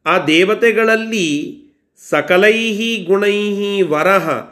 ಆ 0.05 0.25
ದೇವತೆಗಳಲ್ಲಿ 0.25 1.27
ಸಕಲೈಹಿ 2.09 3.05
ಗುಣೈಹಿ 3.07 3.81
ವರಹ 3.81 4.50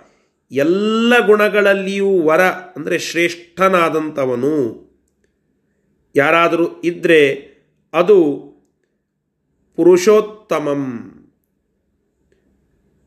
ಎಲ್ಲ 0.51 1.25
ಗುಣಗಳಲ್ಲಿಯೂ 1.25 2.21
ವರ 2.21 2.41
ಅಂದರೆ 2.41 2.99
ಶ್ರೇಷ್ಠನಾದಂಥವನು. 2.99 4.89
ಯಾರಾದರೂ 6.15 6.81
ಇದ್ದರೆ 6.83 7.49
ಅದು 7.93 8.49
ಪುರುಷೋತ್ತಮಂ. 9.75 11.13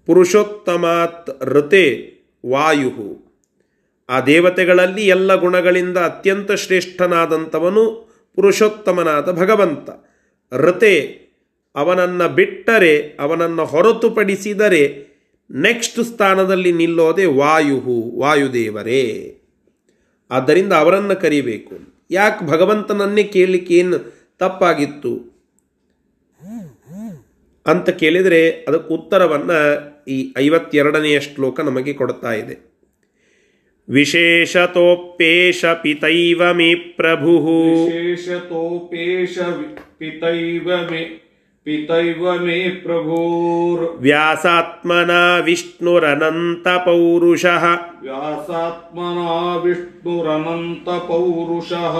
ಪುರುಷೋತ್ತಮಾತ್ 0.06 1.42
ಋತೆ 1.42 2.14
ವಾಯು 2.50 3.32
ಆ 4.08 4.20
ದೇವತೆಗಳಲ್ಲಿ 4.20 5.06
ಎಲ್ಲ 5.06 5.34
ಗುಣಗಳಿಂದ 5.34 5.98
ಅತ್ಯಂತ 5.98 6.52
ಶ್ರೇಷ್ಠನಾದಂಥವನು 6.52 8.12
ಪುರುಷೋತ್ತಮನಾದ 8.34 9.32
ಭಗವಂತ. 9.32 9.90
ಋತೆ 10.52 11.22
ಅವನನ್ನು 11.76 12.28
ಬಿಟ್ಟರೆ, 12.28 13.16
ಅವನನ್ನು 13.20 13.64
ಹೊರತುಪಡಿಸಿದರೆ 13.64 15.11
ನೆಕ್ಸ್ಟ್ 15.52 16.04
ಸ್ಥಾನದಲ್ಲಿ 16.04 16.72
ನಿಲ್ಲೋದೆ 16.72 17.26
ವಾಯುಹು, 17.26 18.18
ವಾಯುದೇವರೇ. 18.18 19.38
ಆದ್ದರಿಂದ 20.30 20.72
ಅವರನ್ನು 20.72 21.20
ಕರಿಬೇಕು. 21.20 21.74
ಯಾಕೆ 22.10 22.46
ಭಗವಂತನನ್ನೇ 22.46 23.22
ಕೇಳಲಿಕ್ಕೆ 23.22 23.74
ಏನು 23.74 23.98
ತಪ್ಪಾಗಿತ್ತು? 24.38 25.32
ಅಂತ 27.66 27.90
ಕೇಳಿದರೆ 27.90 28.50
ಅದಕ್ಕೆ 28.50 28.94
ಉತ್ತರವನ್ನು 28.94 29.92
ಈ 30.08 30.34
ಐವತ್ತೆರಡನೆಯ 30.38 31.20
ಶ್ಲೋಕ 31.20 31.60
ನಮಗೆ 31.60 31.92
ಕೊಡ್ತಾ 31.92 32.32
ಇದೆ. 32.32 32.72
ವಿಶೇಷತೋಪೇಶ 33.88 35.64
ಪಿತೈವ 35.64 36.52
ಮೇ 36.52 36.74
ಪ್ರಭು. 36.74 37.38
ವಿಶೇಷತೋಪೇಶ 37.84 39.38
ಪಿತೈವ 39.98 40.76
ಮೇ 40.76 41.28
पितैव 41.66 42.22
मे 42.44 42.54
प्रभोर्व्यासात्मना 42.84 45.18
विष्णुरनन्तपौरुषः 45.46 47.66
व्यासात्मना 48.02 49.36
विष्णुरनन्तपौरुषः 49.64 51.98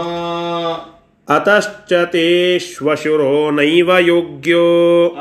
अतश्च 1.28 1.92
ते 2.12 2.26
श्वशुरो 2.58 3.30
नैव 3.60 3.90
योग्यो 3.98 4.66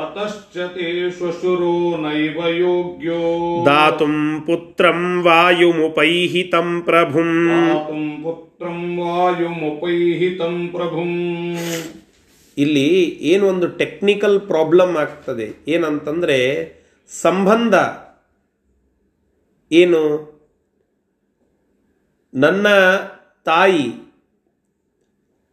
अतश्च 0.06 0.58
ते 0.74 0.88
श्वशुरो 1.10 1.76
नैव 2.02 2.38
योग्यो 2.48 3.22
दातुं 3.68 4.14
पुत्रं 4.46 5.00
वायुमुपैहितं 5.22 6.80
प्रभुम् 6.90 7.34
दातुं 7.48 8.04
पुत्रं 8.22 8.78
वायुमुपैहितं 8.98 10.54
प्रभुम् 10.76 11.18
ಇಲ್ಲಿ 12.58 13.18
ಏನು 13.20 13.46
ಒಂದು 13.46 13.68
ಟೆಕ್ನಿಕಲ್ 13.68 14.40
ಪ್ರಾಬ್ಲಮ್ 14.40 14.96
ಆಗ್ತದೆ? 14.96 15.64
ಏನಂತಂದರೆ 15.68 16.72
ಸಂಬಂಧ. 17.08 17.74
ಏನು? 19.72 20.32
ನನ್ನ 22.34 22.66
ತಾಯಿ. 23.44 24.12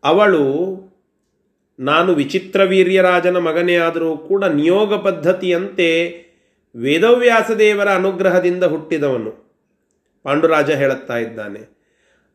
ಅವಳು 0.04 0.80
ನಾನು 1.80 2.14
ವಿಚಿತ್ರ 2.14 2.64
ವೀರ್ಯರಾಜನ 2.64 3.38
ಮಗನೇ 3.38 3.76
ಆದರೂ 3.76 4.18
ಕೂಡ 4.18 4.44
ನಿಯೋಗ 4.44 4.94
ಪದ್ಧತಿಯಂತೆ 4.94 6.24
ವೇದವ್ಯಾಸ 6.76 7.52
ದೇವರ 7.52 7.90
ಅನುಗ್ರಹದಿಂದ 7.90 8.64
ಹುಟ್ಟಿದವನು. 8.64 9.50
ಪಾಂಡುರಾಜ 10.24 10.72
ಹೇಳುತ್ತಾ 10.72 11.18
ಇದ್ದಾನೆ. 11.18 11.80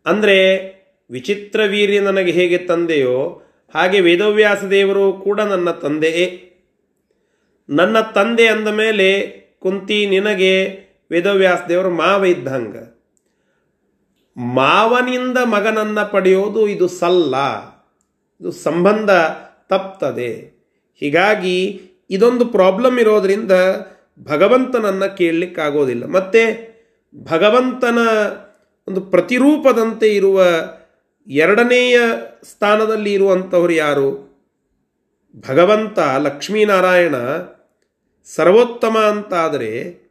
ಅಂದರೆ 0.07 0.75
ವಿಚಿತ್ರ 1.11 1.63
ವೀರ್ಯ 1.63 2.01
ನನಗೆ 2.01 2.33
ಹೇಗೆ 2.33 2.59
ತಂದೆಯೋ 2.59 3.43
ಹಾಗೆ 3.75 4.01
ವೇದವ್ಯಾಸ 4.01 4.65
ದೇವರು 4.65 5.13
ಕೂಡ 5.13 5.41
ನನ್ನ 5.41 5.71
ತಂದೆಯೇ. 5.71 6.51
ನನ್ನ 7.69 8.01
ತಂದೆ 8.01 8.47
ಅಂದ 8.47 8.69
ಮೇಲೆ 8.69 9.29
ಕುಂತಿ 9.59 10.07
ನಿನಗೆ 10.07 10.81
ವೇದವ್ಯಾಸ 11.11 11.59
ದೇವರು 11.69 11.91
ಮಾವ 11.91 12.25
ಇದ್ದಂಗ. 12.25 12.77
ಮಾವನಿಂದ 14.37 15.39
ಮಗನನ್ನು 15.39 16.11
ಪಡೆಯೋದು 16.11 16.69
ಇದು 16.69 16.89
ಸಲ್ಲ. 16.89 17.35
ಇದು 18.41 18.51
ಸಂಬಂಧ 18.51 19.11
ತಪ್ತದೆ. 19.69 20.55
ಹೀಗಾಗಿ 20.95 21.83
ಇದೊಂದು 22.11 22.47
ಪ್ರಾಬ್ಲಮ್ 22.47 22.99
ಇರೋದರಿಂದ 22.99 23.53
ಭಗವಂತನನ್ನು 24.23 25.17
ಕೇಳಲಿಕ್ಕಾಗೋದಿಲ್ಲ. 25.17 26.07
ಮತ್ತು 26.07 26.75
ಭಗವಂತನ 27.25 27.99
ಒಂದು 28.89 29.01
ಪ್ರತಿರೂಪದಂತೆ 29.01 30.15
ಇರುವ 30.15 30.45
ಎರಡನೆಯ 31.29 32.01
ಸ್ಥಾನದಲ್ಲಿ 32.45 33.13
ಇರುವಂಥವ್ರು 33.13 33.73
ಯಾರು? 33.73 34.35
ಭಗವಂತ, 35.49 35.99
ಲಕ್ಷ್ಮೀನಾರಾಯಣ. 35.99 37.15
ಸರ್ವೋತ್ತಮ 38.25 38.99
ಅಂತಾದರೆ 38.99 40.05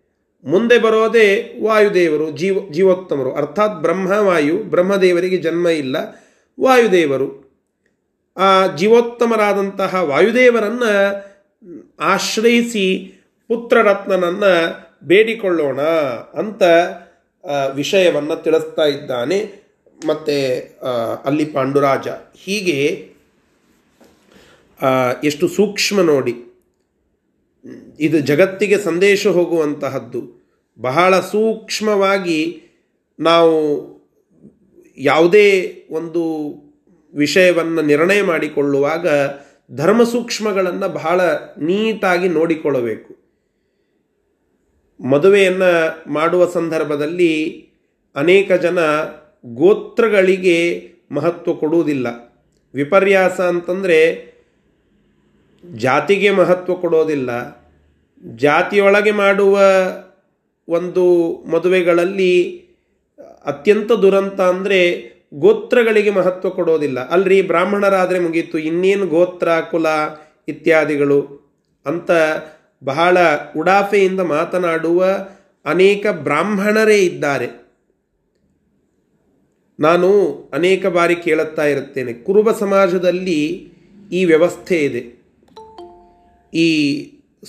ಮುಂದೆ 0.43 0.79
ಬರೋದೇ 0.79 1.55
ವಾಯುದೇವರು, 1.63 2.31
ಜೀವ, 2.31 2.69
ಜೀವೋತ್ತಮರು. 2.71 3.35
ಅರ್ಥಾತ್ 3.35 3.81
ಬ್ರಹ್ಮವಾಯು 3.81 4.57
ಬ್ರಹ್ಮದೇವರಿಗೆ 4.57 5.37
ಜನ್ಮ 5.37 5.67
ಇಲ್ಲ, 5.67 5.95
ವಾಯುದೇವರು. 6.61 7.43
ಆ 8.37 8.75
ಜೀವೋತ್ತಮರಾದಂತಹ 8.75 10.03
ವಾಯುದೇವರನ್ನು 10.03 10.91
ಆಶ್ರಯಿಸಿ 11.99 13.13
ಪುತ್ರರತ್ನನನ್ನು 13.47 14.53
ಬೇಡಿಕೊಳ್ಳೋಣ 15.03 15.81
ಅಂತ 16.33 16.63
ವಿಷಯವನ್ನು 17.73 18.43
ತಿಳಿಸ್ತಾ 18.43 18.83
ಇದ್ದಾನೆ. 18.83 19.62
ಮತ್ತು 20.05 20.35
ಅಲ್ಲಿ 21.25 21.45
ಪಾಂಡುರಾಜ 21.45 22.07
ಹೀಗೆ 22.35 22.79
ಎಷ್ಟು 25.23 25.45
ಸೂಕ್ಷ್ಮ 25.47 26.01
ನೋಡಿ, 26.01 26.33
ಇದು 27.99 28.17
ಜಗತ್ತಿಗೆ 28.19 28.77
ಸಂದೇಶ 28.77 29.27
ಹೋಗುವಂತಹದ್ದು. 29.27 30.21
ಬಹಳ 30.79 31.13
ಸೂಕ್ಷ್ಮವಾಗಿ 31.19 32.39
ನಾವು 33.19 33.55
ಯಾವುದೇ 34.97 35.47
ಒಂದು 35.91 36.23
ವಿಷಯವನ್ನು 37.13 37.81
ನಿರ್ಣಯ 37.81 38.21
ಮಾಡಿಕೊಳ್ಳುವಾಗ 38.21 39.07
ಧರ್ಮ 39.71 40.03
ಸೂಕ್ಷ್ಮಗಳನ್ನು 40.03 40.87
ಬಹಳ 40.89 41.21
ನೀಟಾಗಿ 41.61 42.27
ನೋಡಿಕೊಳ್ಳಬೇಕು. 42.29 43.11
ಮದುವೆಯನ್ನು 44.99 45.71
ಮಾಡುವ 46.13 46.43
ಸಂದರ್ಭದಲ್ಲಿ 46.49 47.33
ಅನೇಕ 48.15 48.51
ಜನ 48.65 48.79
ಗೋತ್ರಗಳಿಗೆ 49.45 50.87
ಮಹತ್ವ 51.11 51.53
ಕೊಡುವುದಿಲ್ಲ. 51.53 52.07
ವಿಪರ್ಯಾಸ 52.73 53.41
ಅಂತಂದರೆ 53.41 54.33
ಜಾತಿಗೆ 55.75 56.31
ಮಹತ್ವ 56.31 56.73
ಕೊಡೋದಿಲ್ಲ. 56.75 57.63
ಜಾತಿಯೊಳಗೆ 58.35 59.11
ಮಾಡುವ 59.11 59.59
ಒಂದು 60.67 61.33
ಮದುವೆಗಳಲ್ಲಿ 61.45 62.59
ಅತ್ಯಂತ 63.45 63.91
ದುರಂತ 63.91 64.41
ಅಂದರೆ 64.41 65.13
ಗೋತ್ರಗಳಿಗೆ 65.33 66.09
ಮಹತ್ವ 66.09 66.49
ಕೊಡೋದಿಲ್ಲ. 66.49 67.09
ಅಲ್ರಿ 67.09 67.41
ಬ್ರಾಹ್ಮಣರಾದರೆ 67.41 68.19
ಮುಗೀತು, 68.19 68.57
ಇನ್ನೇನು 68.57 69.07
ಗೋತ್ರ, 69.07 69.59
ಕುಲ 69.71 69.85
ಇತ್ಯಾದಿಗಳು 70.47 71.51
ಅಂತ 71.85 72.11
ಬಹಳ 72.83 73.17
ಉಡಾಫೆಯಿಂದ 73.57 74.19
ಮಾತನಾಡುವ 74.19 75.05
ಅನೇಕ 75.65 76.07
ಬ್ರಾಹ್ಮಣರೇ 76.07 76.97
ಇದ್ದಾರೆ. 76.97 77.62
ನಾನು 79.85 80.09
ಅನೇಕ 80.53 80.85
ಬಾರಿ 80.87 81.15
ಕೇಳುತ್ತಾ 81.15 81.65
ಇರುತ್ತೇನೆ. 81.65 82.13
ಕುರುಬ 82.13 82.51
ಸಮಾಜದಲ್ಲಿ 82.51 83.39
ಈ 84.11 84.25
ವ್ಯವಸ್ಥೆ 84.25 84.77
ಇದೆ. 84.77 85.01
ಈ 86.53 86.67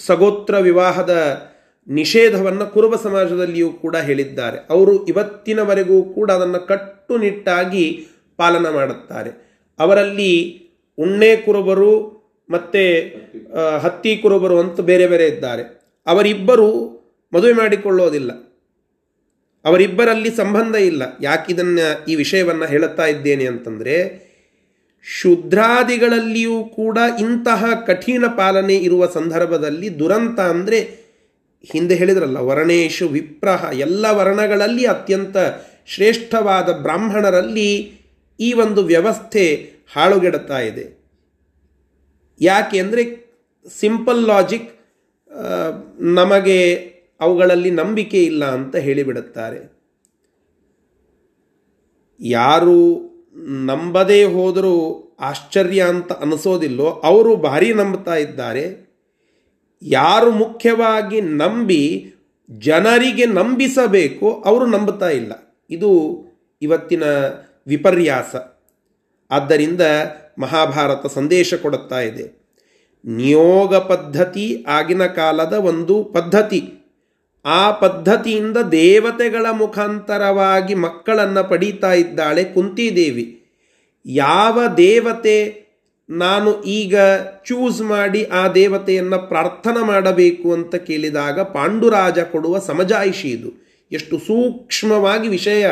ಸಗೋತ್ರ 0.06 0.58
ವಿವಾಹದ 0.58 1.14
ನಿಷೇಧವನ್ನು 1.88 2.66
ಕುರುಬ 2.72 2.94
ಸಮಾಜದಲ್ಲಿಯೂ 2.96 3.70
ಕೂಡ 3.72 3.96
ಹೇಳಿದ್ದಾರೆ. 3.96 4.58
ಅವರು 4.70 5.06
ಇವತ್ತಿನವರೆಗೂ 5.06 6.02
ಕೂಡ 6.02 6.30
ಅದನ್ನು 6.30 6.60
ಕಟ್ಟುನಿಟ್ಟಾಗಿ 6.66 8.06
ಪಾಲನ 8.36 8.66
ಮಾಡುತ್ತಾರೆ. 8.70 9.30
ಅವರಲ್ಲಿ 9.78 10.32
ಉಣ್ಣೆ 10.98 11.36
ಕುರುಬರು 11.36 11.92
ಮತ್ತು 12.50 12.82
ಹತ್ತಿ 13.78 14.16
ಕುರುಬರು 14.16 14.58
ಅಂತ 14.58 14.80
ಬೇರೆ 14.80 15.06
ಬೇರೆ 15.06 15.26
ಇದ್ದಾರೆ. 15.26 15.62
ಅವರಿಬ್ಬರು 16.06 16.68
ಮದುವೆ 17.34 17.52
ಮಾಡಿಕೊಳ್ಳೋದಿಲ್ಲ. 17.52 18.30
ಅವರಿಬ್ಬರಲ್ಲಿ 19.64 20.30
ಸಂಬಂಧ 20.36 20.74
ಇಲ್ಲ. 20.74 21.02
ಯಾಕಿದನ್ನು 21.20 22.04
ಈ 22.04 22.14
ವಿಷಯವನ್ನು 22.14 22.66
ಹೇಳುತ್ತಾ 22.66 23.06
ಇದ್ದೇನೆ 23.06 23.46
ಅಂತಂದರೆ, 23.46 23.96
ಶುದ್ರಾದಿಗಳಲ್ಲಿಯೂ 25.02 26.64
ಕೂಡ 26.64 26.98
ಇಂತಹ 27.20 27.64
ಕಠಿಣ 27.86 28.24
ಪಾಲನೆ 28.36 28.76
ಇರುವ 28.76 29.06
ಸಂದರ್ಭದಲ್ಲಿ 29.06 29.98
ದುರಂತ 29.98 30.40
ಅಂದರೆ, 30.40 30.78
ಹಿಂದೆ 31.72 31.94
ಹೇಳಿದ್ರಲ್ಲ, 31.94 32.36
ವರ್ಣೇಶು, 32.36 33.08
ವಿಪ್ರಹ, 33.08 33.70
ಎಲ್ಲ 33.74 34.06
ವರ್ಣಗಳಲ್ಲಿ 34.10 34.86
ಅತ್ಯಂತ 34.86 35.36
ಶ್ರೇಷ್ಠವಾದ 35.86 36.68
ಬ್ರಾಹ್ಮಣರಲ್ಲಿ 36.72 37.70
ಈ 38.40 38.52
ಒಂದು 38.52 38.82
ವ್ಯವಸ್ಥೆ 38.82 39.44
ಹಾಳುಗೆಡುತ್ತಾ 39.94 40.60
ಇದೆ. 40.60 40.84
ಯಾಕೆ 42.40 42.78
ಅಂದರೆ, 42.78 43.02
ಸಿಂಪಲ್ 43.80 44.22
ಲಾಜಿಕ್ 44.22 44.70
ನಮಗೆ 46.14 46.58
ಅವುಗಳಲ್ಲಿ 47.24 47.70
ನಂಬಿಕೆ 47.70 48.22
ಇಲ್ಲ 48.22 48.44
ಅಂತ 48.44 48.76
ಹೇಳಿಬಿಡುತ್ತಾರೆ. 48.76 49.72
ಯಾರು 52.20 53.00
ನಂಬದೇ 53.48 54.24
ಹೋದರೂ 54.24 55.00
ಆಶ್ಚರ್ಯ 55.20 55.82
ಅಂತ 55.82 56.12
ಅನಿಸೋದಿಲ್ಲೋ, 56.12 56.84
ಅವರು 56.84 57.36
ಭಾರಿ 57.36 57.74
ನಂಬ್ತಾ 57.74 58.14
ಇದ್ದಾರೆ. 58.14 58.94
ಯಾರು 59.82 60.30
ಮುಖ್ಯವಾಗಿ 60.30 61.20
ನಂಬಿ 61.20 62.14
ಜನರಿಗೆ 62.50 63.26
ನಂಬಿಸಬೇಕು, 63.26 64.32
ಅವರು 64.32 64.66
ನಂಬುತ್ತಾ 64.66 65.08
ಇಲ್ಲ. 65.08 65.32
ಇದು 65.70 65.90
ಇವತ್ತಿನ 66.62 67.02
ವಿಪರ್ಯಾಸ. 67.66 68.34
ಆದ್ದರಿಂದ 69.30 69.80
ಮಹಾಭಾರತ 70.38 71.06
ಸಂದೇಶ 71.06 71.54
ಕೊಡುತ್ತಾ 71.54 72.00
ಇದೆ. 72.00 72.44
ನಿಯೋಗ 73.04 73.76
ಪದ್ಧತಿ 73.76 74.64
ಆಗಿನ 74.68 75.06
ಕಾಲದ 75.06 75.52
ಒಂದು 75.52 76.04
ಪದ್ಧತಿ. 76.04 76.83
ಆ 77.44 77.70
ಪದ್ಧತಿಯಿಂದ 77.70 78.56
ದೇವತೆಗಳ 78.56 79.46
ಮುಖಾಂತರವಾಗಿ 79.52 80.74
ಮಕ್ಕಳನ್ನು 80.74 81.48
ಪಡೀತಾ 81.48 81.92
ಇದ್ದಾಳೆ 81.92 82.44
ಕುಂತಿದೇವಿ. 82.44 83.46
ಯಾವ 84.06 84.62
ದೇವತೆ 84.76 85.64
ನಾನು 86.10 86.62
ಈಗ 86.62 86.96
ಚೂಸ್ 87.44 87.82
ಮಾಡಿ 87.82 88.24
ಆ 88.24 88.48
ದೇವತೆಯನ್ನು 88.48 89.28
ಪ್ರಾರ್ಥನೆ 89.28 89.86
ಮಾಡಬೇಕು 89.86 90.52
ಅಂತ 90.52 90.74
ಕೇಳಿದಾಗ 90.74 91.40
ಪಾಂಡುರಾಜ 91.40 92.18
ಕೊಡುವ 92.18 92.58
ಸಮಜಾಯಿಷಿ 92.58 93.30
ಇದು. 93.30 93.64
ಎಷ್ಟು 93.92 94.18
ಸೂಕ್ಷ್ಮವಾಗಿ 94.18 95.28
ವಿಷಯ 95.28 95.66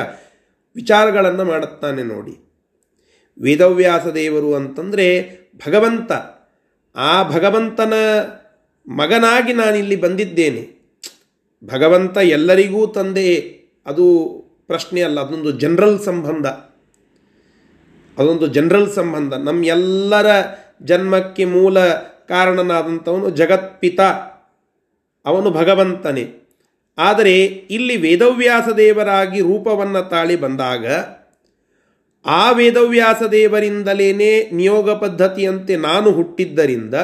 ವಿಚಾರಗಳನ್ನು 0.74 1.44
ಮಾಡುತ್ತಾನೆ 1.44 2.02
ನೋಡಿ. 2.02 2.52
ವೇದವ್ಯಾಸ 3.40 4.06
ದೇವರು 4.06 4.54
ಅಂತಂದರೆ 4.54 5.30
ಭಗವಂತ. 5.66 6.12
ಆ 6.96 7.28
ಭಗವಂತನ 7.28 7.92
ಮಗನಾಗಿ 8.88 9.52
ನಾನಿಲ್ಲಿ 9.52 9.96
ಬಂದಿದ್ದೇನೆ. 9.96 10.81
ಭಗವಂತ 11.64 12.16
ಎಲ್ಲರಿಗೂ 12.16 12.86
ತಂದೆ, 12.86 13.36
ಅದು 13.86 14.04
ಪ್ರಶ್ನೆ 14.66 15.02
ಅಲ್ಲ, 15.02 15.20
ಅದೊಂದು 15.20 15.50
ಜನರಲ್ 15.50 15.98
ಸಂಬಂಧ. 15.98 16.46
ಅದೊಂದು 18.18 18.46
ಜನರಲ್ 18.46 18.92
ಸಂಬಂಧ. 18.92 19.34
ನಮ್ಮ 19.34 19.64
ಎಲ್ಲರ 19.64 20.26
ಜನ್ಮಕ್ಕೆ 20.82 21.44
ಮೂಲ 21.44 21.80
ಕಾರಣನಾದಂಥವನು 22.28 23.30
ಜಗತ್ಪಿತ. 23.30 24.00
ಅವನು 25.26 25.50
ಭಗವಂತನೇ. 25.50 26.34
ಆದರೆ 26.98 27.44
ಇಲ್ಲಿ 27.44 27.96
ವೇದವ್ಯಾಸ 27.96 28.68
ದೇವರಾಗಿ 28.68 29.40
ರೂಪವನ್ನು 29.40 30.08
ತಾಳಿ 30.08 30.36
ಬಂದಾಗ, 30.36 30.86
ಆ 32.26 32.50
ವೇದವ್ಯಾಸ 32.50 33.22
ದೇವರಿಂದಲೇ 33.22 34.50
ನಿಯೋಗ 34.52 34.90
ಪದ್ಧತಿಯಂತೆ 34.90 35.76
ನಾನು 35.76 36.10
ಹುಟ್ಟಿದ್ದರಿಂದ, 36.10 36.94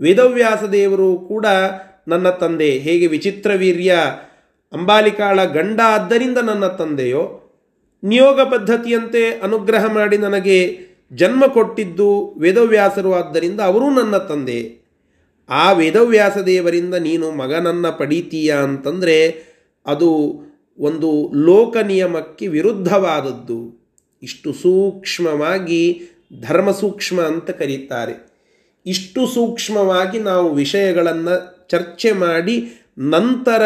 ವೇದವ್ಯಾಸ 0.00 0.62
ದೇವರು 0.62 1.16
ಕೂಡ 1.16 1.46
ನನ್ನ 2.08 2.30
ತಂದೆ 2.30 2.70
ಹೇಗೆ 2.70 3.06
ವಿಚಿತ್ರ 3.06 3.52
ವೀರ್ಯ 3.52 3.96
ಅಂಬಾಲಿಕಾಳ 4.72 5.44
ಗಂಡ 5.44 5.80
ಆದ್ದರಿಂದ 5.84 6.38
ನನ್ನ 6.38 6.66
ತಂದೆಯೋ? 6.66 7.40
ನಿಯೋಗ 8.04 8.40
ಪದ್ಧತಿಯಂತೆ 8.40 9.40
ಅನುಗ್ರಹ 9.40 9.92
ಮಾಡಿ 9.92 10.18
ನನಗೆ 10.18 10.78
ಜನ್ಮ 11.12 11.46
ಕೊಟ್ಟಿದ್ದು 11.46 12.34
ವೇದವ್ಯಾಸರು 12.38 13.14
ಆದ್ದರಿಂದ 13.14 13.60
ಅವರೂ 13.60 13.90
ನನ್ನ 13.90 14.16
ತಂದೆ. 14.16 14.84
ಆ 15.48 15.72
ವೇದವ್ಯಾಸ 15.72 16.38
ದೇವರಿಂದ 16.38 16.94
ನೀನು 16.94 17.30
ಮಗನನ್ನು 17.30 17.98
ಪಡೀತೀಯ 17.98 18.52
ಅಂತಂದರೆ 18.52 19.44
ಅದು 19.86 20.40
ಒಂದು 20.78 21.32
ಲೋಕ 21.34 21.76
ನಿಯಮಕ್ಕೆ 21.76 22.46
ವಿರುದ್ಧವಾದದ್ದು. 22.46 23.84
ಇಷ್ಟು 24.22 24.52
ಸೂಕ್ಷ್ಮವಾಗಿ 24.52 26.02
ಧರ್ಮ 26.40 26.70
ಸೂಕ್ಷ್ಮ 26.70 27.20
ಅಂತ 27.20 27.50
ಕರೀತಾರೆ. 27.50 28.34
ಇಷ್ಟು 28.86 29.26
ಸೂಕ್ಷ್ಮವಾಗಿ 29.26 30.18
ನಾವು 30.18 30.54
ವಿಷಯಗಳನ್ನು 30.54 31.53
ಚರ್ಚೆ 31.68 32.12
ಮಾಡಿ 32.12 32.56
ನಂತರ 32.98 33.62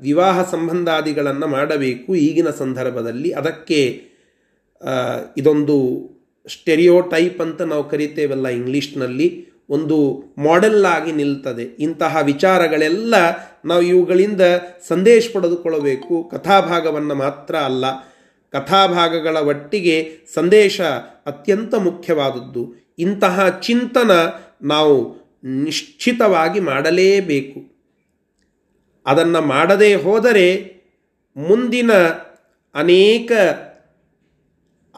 ವಿವಾಹ 0.00 0.50
ಸಂಬಂಧಾದಿಗಳನ್ನು 0.50 1.46
ಮಾಡಬೇಕು 1.46 2.10
ಈಗಿನ 2.16 2.50
ಸಂದರ್ಭದಲ್ಲಿ. 2.50 3.30
ಅದಕ್ಕೆ 3.32 3.80
ಇದೊಂದು 5.36 5.76
ಸ್ಟೆರಿಯೋ 6.48 7.00
ಟೈಪ್ 7.00 7.40
ಅಂತ 7.40 7.62
ನಾವು 7.62 7.84
ಕರಿತೇವಲ್ಲ 7.88 8.48
ಇಂಗ್ಲೀಷ್ನಲ್ಲಿ. 8.48 9.28
ಒಂದು 9.70 9.96
ಮಾಡೆಲ್ಲಾಗಿ 10.38 11.12
ನಿಲ್ತದೆ. 11.12 11.62
ಇಂತಹ 11.62 12.16
ವಿಚಾರಗಳೆಲ್ಲ 12.22 13.14
ನಾವು 13.64 13.82
ಇವುಗಳಿಂದ 13.82 14.42
ಸಂದೇಶ 14.88 15.24
ಪಡೆದುಕೊಳ್ಳಬೇಕು. 15.32 16.14
ಕಥಾಭಾಗವನ್ನು 16.24 17.14
ಮಾತ್ರ 17.14 17.54
ಅಲ್ಲ, 17.58 17.84
ಕಥಾಭಾಗಗಳ 18.52 19.36
ಒಟ್ಟಿಗೆ 19.36 19.96
ಸಂದೇಶ 20.34 20.80
ಅತ್ಯಂತ 21.26 21.74
ಮುಖ್ಯವಾದದ್ದು. 21.74 22.62
ಇಂತಹ 22.98 23.48
ಚಿಂತನ 23.62 24.12
ನಾವು 24.62 24.94
ನಿಶ್ಚಿತವಾಗಿ 25.48 26.60
ಮಾಡಲೇಬೇಕು. 26.60 27.60
ಅದನ್ನು 29.06 29.40
ಮಾಡದೇ 29.40 29.94
ಹೋದರೆ 29.94 30.78
ಮುಂದಿನ 31.36 31.92
ಅನೇಕ 32.74 33.32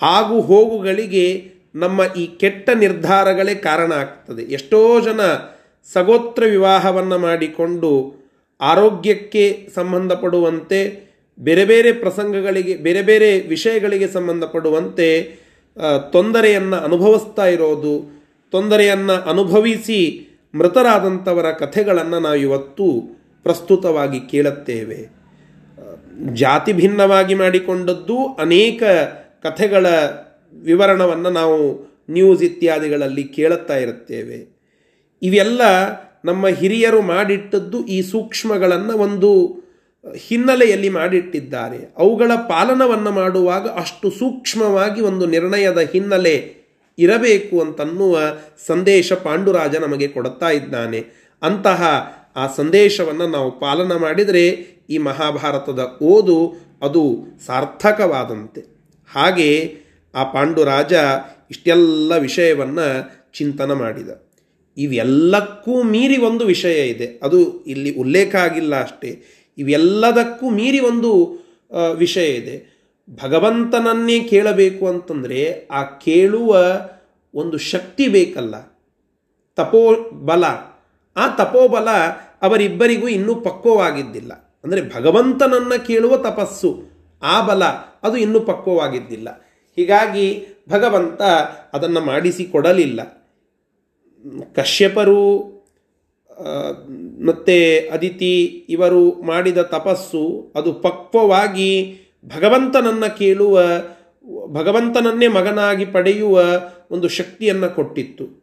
ಆಗು 0.02 0.40
ಹೋಗುಗಳಿಗೆ 0.40 1.50
ನಮ್ಮ 1.74 2.00
ಈ 2.16 2.26
ಕೆಟ್ಟ 2.26 2.70
ನಿರ್ಧಾರಗಳೇ 2.70 3.54
ಕಾರಣ 3.54 3.92
ಆಗ್ತದೆ. 3.92 4.42
ಎಷ್ಟೋ 4.42 5.00
ಜನ 5.00 5.20
ಸಗೋತ್ರ 5.92 6.42
ವಿವಾಹವನ್ನು 6.44 7.18
ಮಾಡಿಕೊಂಡು 7.18 8.20
ಆರೋಗ್ಯಕ್ಕೆ 8.60 9.68
ಸಂಬಂಧಪಡುವಂತೆ, 9.74 10.80
ಬೇರೆ 11.40 11.64
ಬೇರೆ 11.64 11.92
ಪ್ರಸಂಗಗಳಿಗೆ, 11.92 12.76
ಬೇರೆ 12.76 13.02
ಬೇರೆ 13.02 13.40
ವಿಷಯಗಳಿಗೆ 13.40 14.08
ಸಂಬಂಧಪಡುವಂತೆ 14.08 15.36
ತೊಂದರೆಯನ್ನು 16.12 16.76
ಅನುಭವಿಸ್ತಾ 16.76 17.46
ಇರೋದು, 17.46 17.94
ತೊಂದರೆಯನ್ನು 18.50 19.12
ಅನುಭವಿಸಿ 19.12 20.26
ಮೃತರಾದಂಥವರ 20.54 21.52
ಕಥೆಗಳನ್ನು 21.52 22.20
ನಾವು 22.20 22.36
ಇವತ್ತು 22.36 23.00
ಪ್ರಸ್ತುತವಾಗಿ 23.42 24.20
ಕೇಳುತ್ತೇವೆ. 24.20 25.08
ಜಾತಿ 26.34 26.72
ಭಿನ್ನವಾಗಿ 26.72 27.34
ಮಾಡಿಕೊಂಡದ್ದು 27.34 28.34
ಅನೇಕ 28.34 28.82
ಕಥೆಗಳ 29.42 29.86
ವಿವರಣವನ್ನು 30.52 31.30
ನಾವು 31.30 31.90
ನ್ಯೂಸ್ 32.10 32.42
ಇತ್ಯಾದಿಗಳಲ್ಲಿ 32.42 33.24
ಕೇಳುತ್ತಾ 33.24 33.76
ಇರುತ್ತೇವೆ. 33.76 34.60
ಇವೆಲ್ಲ 35.22 35.60
ನಮ್ಮ 36.24 36.46
ಹಿರಿಯರು 36.46 37.02
ಮಾಡಿಟ್ಟದ್ದು 37.02 37.86
ಈ 37.86 38.02
ಸೂಕ್ಷ್ಮಗಳನ್ನು 38.02 38.98
ಒಂದು 38.98 39.60
ಹಿನ್ನೆಲೆಯಲ್ಲಿ 40.16 40.88
ಮಾಡಿಟ್ಟಿದ್ದಾರೆ. 40.88 41.94
ಅವುಗಳ 41.98 42.30
ಪಾಲನವನ್ನು 42.34 43.10
ಮಾಡುವಾಗ 43.10 43.68
ಅಷ್ಟು 43.68 44.10
ಸೂಕ್ಷ್ಮವಾಗಿ 44.10 45.00
ಒಂದು 45.00 45.26
ನಿರ್ಣಯದ 45.26 45.78
ಹಿನ್ನೆಲೆ 45.78 46.59
ಇರಬೇಕು 47.00 47.60
ಅಂತನ್ನುವ 47.60 48.20
ಸಂದೇಶ 48.66 49.12
ಪಾಂಡುರಾಜ 49.12 49.76
ನಮಗೆ 49.76 50.08
ಕೊಡುತ್ತಾ 50.08 50.50
ಇದ್ದಾನೆ. 50.50 51.04
ಅಂತಹ 51.42 51.82
ಆ 52.36 52.54
ಸಂದೇಶವನ್ನು 52.54 53.26
ನಾವು 53.26 53.60
ಪಾಲನ 53.60 53.96
ಮಾಡಿದರೆ 53.96 54.48
ಈ 54.90 54.98
ಮಹಾಭಾರತದ 54.98 55.98
ಓದು 56.02 56.54
ಅದು 56.82 57.24
ಸಾರ್ಥಕವಾದಂತೆ. 57.46 58.60
ಹಾಗೆ 59.12 59.74
ಆ 60.14 60.24
ಪಾಂಡುರಾಜ 60.24 60.92
ಇಷ್ಟೆಲ್ಲ 61.50 62.16
ವಿಷಯವನ್ನು 62.16 62.86
ಚಿಂತನ 63.32 63.72
ಮಾಡಿದ. 63.72 64.08
ಇವೆಲ್ಲಕ್ಕೂ 64.78 65.82
ಮೀರಿ 65.82 66.16
ಒಂದು 66.16 66.46
ವಿಷಯ 66.46 66.88
ಇದೆ. 66.88 67.20
ಅದು 67.22 67.64
ಇಲ್ಲಿ 67.64 67.94
ಉಲ್ಲೇಖ 67.94 68.34
ಆಗಿಲ್ಲ 68.34 68.82
ಅಷ್ಟೇ. 68.82 69.22
ಇವೆಲ್ಲದಕ್ಕೂ 69.58 70.50
ಮೀರಿ 70.50 70.80
ಒಂದು 70.80 71.12
ವಿಷಯ 71.94 72.26
ಇದೆ. 72.26 72.79
ಭಗವಂತನನ್ನೇ 73.10 74.20
ಕೇಳಬೇಕು 74.20 74.88
ಅಂತಂದರೆ 74.88 75.66
ಆ 75.66 75.82
ಕೇಳುವ 75.82 76.58
ಒಂದು 77.34 77.58
ಶಕ್ತಿ 77.58 78.08
ಬೇಕಲ್ಲ. 78.08 78.54
ತಪೋಬಲ. 79.56 80.44
ಆ 81.16 81.28
ತಪೋಬಲ 81.36 81.88
ಅವರಿಬ್ಬರಿಗೂ 82.42 83.08
ಇನ್ನೂ 83.08 83.34
ಪಕ್ವವಾಗಿದ್ದಿಲ್ಲ. 83.34 84.32
ಅಂದರೆ 84.64 84.94
ಭಗವಂತನನ್ನು 84.94 85.86
ಕೇಳುವ 85.86 86.16
ತಪಸ್ಸು, 86.16 86.82
ಆ 87.22 87.46
ಬಲ 87.46 87.64
ಅದು 88.02 88.16
ಇನ್ನೂ 88.16 88.40
ಪಕ್ವವಾಗಿದ್ದಿಲ್ಲ. 88.40 89.28
ಹೀಗಾಗಿ 89.76 90.46
ಭಗವಂತ 90.68 91.22
ಅದನ್ನು 91.72 92.00
ಮಾಡಿಸಿಕೊಡಲಿಲ್ಲ. 92.00 93.00
ಕಶ್ಯಪರು 94.54 95.20
ಮತ್ತು 97.26 97.90
ಅದಿತಿ 97.90 98.44
ಇವರು 98.68 99.22
ಮಾಡಿದ 99.22 99.58
ತಪಸ್ಸು 99.58 100.52
ಅದು 100.54 100.72
ಪಕ್ವವಾಗಿ 100.72 101.98
ಭಗವಂತನನ್ನು 102.26 103.18
ಕೇಳುವ, 103.18 103.62
ಭಗವಂತನನ್ನೇ 104.48 105.28
ಮಗನಾಗಿ 105.28 105.84
ಪಡೆಯುವ 105.84 106.42
ಒಂದು 106.90 107.08
ಶಕ್ತಿಯನ್ನು 107.08 107.74
ಕೊಟ್ಟಿತ್ತು. 107.74 108.40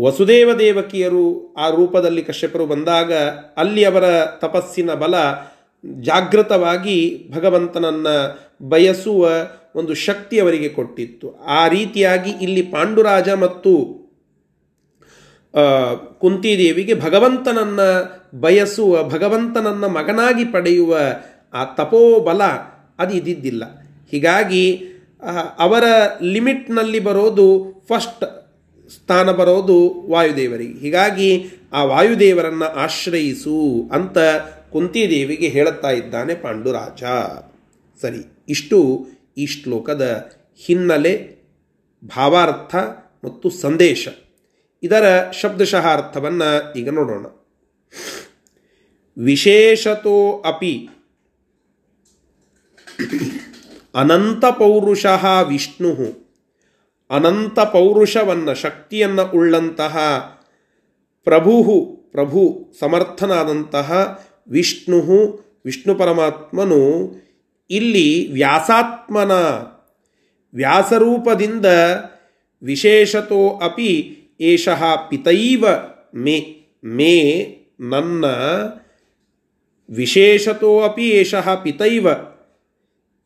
ವಸುದೇವ 0.00 0.52
ದೇವಕಿಯರು 0.58 1.54
ಆ 1.54 1.70
ರೂಪದಲ್ಲಿ 1.70 2.22
ಕಶ್ಯಪರು 2.22 2.66
ಬಂದಾಗ 2.66 3.12
ಅಲ್ಲಿ 3.56 3.84
ಅವರ 3.84 4.04
ತಪಸ್ಸಿನ 4.38 4.94
ಬಲ 4.94 5.14
ಜಾಗೃತವಾಗಿ 6.00 7.28
ಭಗವಂತನನ್ನು 7.34 8.16
ಬಯಸುವ 8.68 9.30
ಒಂದು 9.74 9.94
ಶಕ್ತಿ 9.94 10.40
ಅವರಿಗೆ 10.40 10.68
ಕೊಟ್ಟಿತ್ತು. 10.68 11.38
ಆ 11.44 11.68
ರೀತಿಯಾಗಿ 11.68 12.30
ಇಲ್ಲಿ 12.30 12.62
ಪಾಂಡುರಾಜ 12.62 13.28
ಮತ್ತು 13.28 14.06
ಕುಂತಿದೇವಿಗೆ 16.18 16.94
ಭಗವಂತನನ್ನು 16.94 17.88
ಬಯಸುವ, 18.40 19.02
ಭಗವಂತನನ್ನು 19.02 19.88
ಮಗನಾಗಿ 19.88 20.44
ಪಡೆಯುವ 20.44 20.98
ಆ 21.56 21.64
ತಪೋಬಲ 21.64 22.42
ಅದು 22.98 23.14
ಇದ್ದಿದ್ದಿಲ್ಲ. 23.14 23.64
ಹೀಗಾಗಿ 24.10 24.84
ಅವರ 25.58 25.84
ಲಿಮಿಟ್ನಲ್ಲಿ 26.22 27.00
ಬರೋದು 27.00 27.46
ಫಸ್ಟ್ 27.88 28.24
ಸ್ಥಾನ 28.90 29.30
ಬರೋದು 29.30 30.06
ವಾಯುದೇವರಿಗೆ. 30.10 30.78
ಹೀಗಾಗಿ, 30.78 31.30
ಆ 31.72 31.84
ವಾಯುದೇವರನ್ನು 31.84 32.64
ಆಶ್ರಯಿಸು 32.64 33.88
ಅಂತ 33.92 34.18
ಕುಂತಿದೇವಿಗೆ 34.72 35.48
ಹೇಳುತ್ತಾ 35.48 35.90
ಇದ್ದಾನೆ 35.90 36.34
ಪಾಂಡುರಾಜ. 36.34 37.02
ಸರಿ, 38.02 38.20
ಇಷ್ಟು 38.48 39.06
ಈ 39.38 39.46
ಶ್ಲೋಕದ 39.46 40.04
ಹಿನ್ನೆಲೆ, 40.56 41.14
ಭಾವಾರ್ಥ 42.04 42.76
ಮತ್ತು 43.24 43.50
ಸಂದೇಶ. 43.50 44.08
ಇದರ 44.82 45.04
ಶಬ್ದಶಃ 45.40 45.86
ಅರ್ಥವನ್ನು 45.86 46.78
ಈಗ 46.78 46.88
ನೋಡೋಣ. 46.90 47.26
ವಿಶೇಷತೋ 49.24 50.42
ಅಪಿ 50.46 50.88
ಅನಂತ 53.94 54.44
ಪೌರುಷ 54.44 55.06
ವಿಷ್ಣು. 55.48 55.90
ಅನಂತ 57.10 57.58
ಪೌರುಷವನ್ನು, 57.60 58.54
ಶಕ್ತಿಯನ್ನು 58.54 59.30
ಉಳ್ಳಂತಹ 59.30 59.98
ಪ್ರಭು 61.24 61.52
ಪ್ರಭು 62.12 62.72
ಸಮರ್ಥನಾದಂತಹ 62.80 64.20
ವಿಷ್ಣು. 64.48 64.98
ವಿಷ್ಣು 65.64 65.94
ಪರಮಾತ್ಮನು 65.94 66.80
ಇಲ್ಲಿ 67.70 68.32
ವ್ಯಾಸಾತ್ಮನ, 68.32 69.32
ವ್ಯಾಸರೂಪದಿಂದ 70.54 71.66
ವಿಶೇಷತೋ 72.62 73.58
ಅಪಿ 73.62 74.16
ಏಷಃ 74.40 75.08
ಪಿತೈವ 75.08 75.64
ಮೇ 76.14 76.36
ಮೇ 76.84 77.14
ನನ್ನ 77.80 78.24
ವಿಶೇಷತೋ 79.90 80.80
ಅಪಿ 80.80 81.08
ಏಷಃ 81.08 81.54
ಪಿತೈವ 81.62 82.06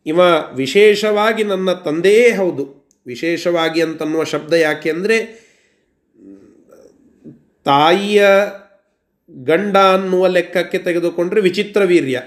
ಇವ 0.07 0.21
ವಿಶೇಷವಾಗಿ 0.57 1.45
ನನ್ನ 1.45 1.73
ತಂದೆಯೇ 1.73 2.33
ಹೌದು. 2.33 2.93
ವಿಶೇಷವಾಗಿ 3.07 3.83
ಅಂತನ್ನುವ 3.83 4.25
ಶಬ್ದ 4.25 4.53
ಯಾಕೆ 4.53 4.91
ಅಂದರೆ, 4.91 5.51
ತಾಯಿಯ 7.65 8.27
ಗಂಡ 9.31 9.77
ಅನ್ನುವ 9.77 10.27
ಲೆಕ್ಕಕ್ಕೆ 10.27 10.79
ತೆಗೆದುಕೊಂಡರೆ 10.79 11.41
ವಿಚಿತ್ರ 11.41 11.85
ವೀರ್ಯ. 11.85 12.23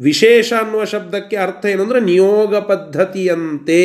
ವಿಶೇಷ 0.00 0.52
ಅನ್ನುವ 0.52 0.84
ಶಬ್ದಕ್ಕೆ 0.84 1.36
ಅರ್ಥ 1.36 1.64
ಏನಂದರೆ 1.64 2.00
ನಿಯೋಗ 2.00 2.56
ಪದ್ಧತಿಯಂತೆ 2.56 3.82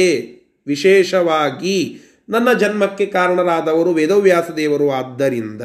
ವಿಶೇಷವಾಗಿ 0.68 1.98
ನನ್ನ 2.30 2.54
ಜನ್ಮಕ್ಕೆ 2.54 3.06
ಕಾರಣರಾದವರು 3.06 3.94
ವೇದವ್ಯಾಸ 3.94 4.50
ದೇವರು. 4.50 4.92
ಆದ್ದರಿಂದ 4.92 5.62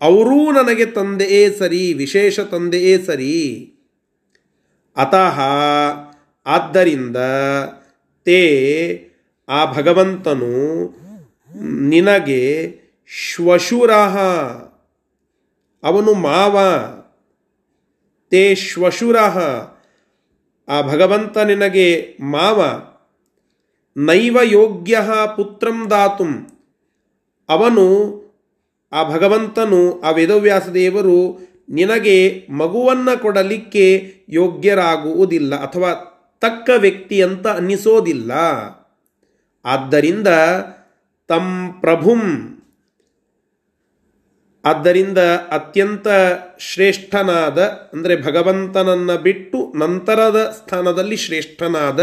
ಅವರೂ 0.00 0.52
ನನಗೆ 0.52 0.86
ತಂದೆಯೇ 0.86 1.50
ಸರಿ, 1.50 1.92
ವಿಶೇಷ 1.92 2.40
ತಂದೆಯೇ 2.40 2.98
ಸರಿ 2.98 3.72
ಅತಃ 4.96 5.36
ಆದ್ದರಿಂದ 6.46 7.16
ತೇ 8.26 8.40
ಆ 9.48 9.58
ಭಗವಂತನು 9.72 10.52
ನಿನಗೆ 11.90 12.42
ಶ್ವಶುರ, 13.08 13.90
ಅವನು 15.82 16.12
ಮಾವ, 16.14 16.56
ತೇ 18.32 18.54
ಶ್ವಶುರ, 18.54 19.16
ಆ 20.68 20.82
ಭಗವಂತ 20.82 21.36
ನಿನಗೆ 21.38 22.16
ಮಾವ, 22.20 22.60
ನೈವ 23.96 24.38
ಯೋಗ್ಯ 24.42 24.96
ಪುತ್ರಂ 25.36 25.78
ದಾತುಂ, 25.90 26.32
ಅವನು 27.48 27.86
ಆ 28.92 29.02
ಭಗವಂತನು 29.12 30.00
ಆ 30.00 30.10
ವೇದವ್ಯಾಸ 30.10 30.66
ದೇವರು 30.68 31.18
ನಿನಗೆ 31.68 32.18
ಮಗುವನ್ನು 32.50 33.14
ಕೊಡಲಿಕ್ಕೆ 33.22 33.86
ಯೋಗ್ಯರಾಗುವುದಿಲ್ಲ 34.28 35.54
ಅಥವಾ 35.56 35.90
ತಕ್ಕ 36.42 36.70
ವ್ಯಕ್ತಿ 36.76 37.16
ಅಂತ 37.22 37.46
ಅನ್ನಿಸೋದಿಲ್ಲ. 37.48 38.32
ಆದ್ದರಿಂದ 39.64 40.28
ತಂ 41.30 41.46
ಪ್ರಭುಂ, 41.80 42.22
ಆದ್ದರಿಂದ 44.64 45.20
ಅತ್ಯಂತ 45.50 46.06
ಶ್ರೇಷ್ಠನಾದ, 46.58 47.58
ಅಂದರೆ 47.92 48.14
ಭಗವಂತನನ್ನು 48.22 49.16
ಬಿಟ್ಟು 49.22 49.58
ನಂತರದ 49.76 50.38
ಸ್ಥಾನದಲ್ಲಿ 50.58 51.16
ಶ್ರೇಷ್ಠನಾದ 51.16 52.00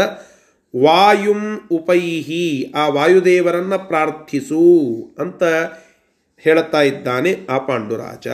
ವಾಯುಂ 0.74 1.42
ಉಪೈಹಿ, 1.70 2.72
ಆ 2.76 2.84
ವಾಯುದೇವರನ್ನು 2.88 3.78
ಪ್ರಾರ್ಥಿಸು 3.88 4.66
ಅಂತ 5.18 5.42
ಹೇಳುತ್ತಾ 6.38 6.82
ಇದ್ದಾನೆ 6.82 7.32
ಆ 7.50 7.58
ಪಾಂಡುರಾಜ. 7.58 8.28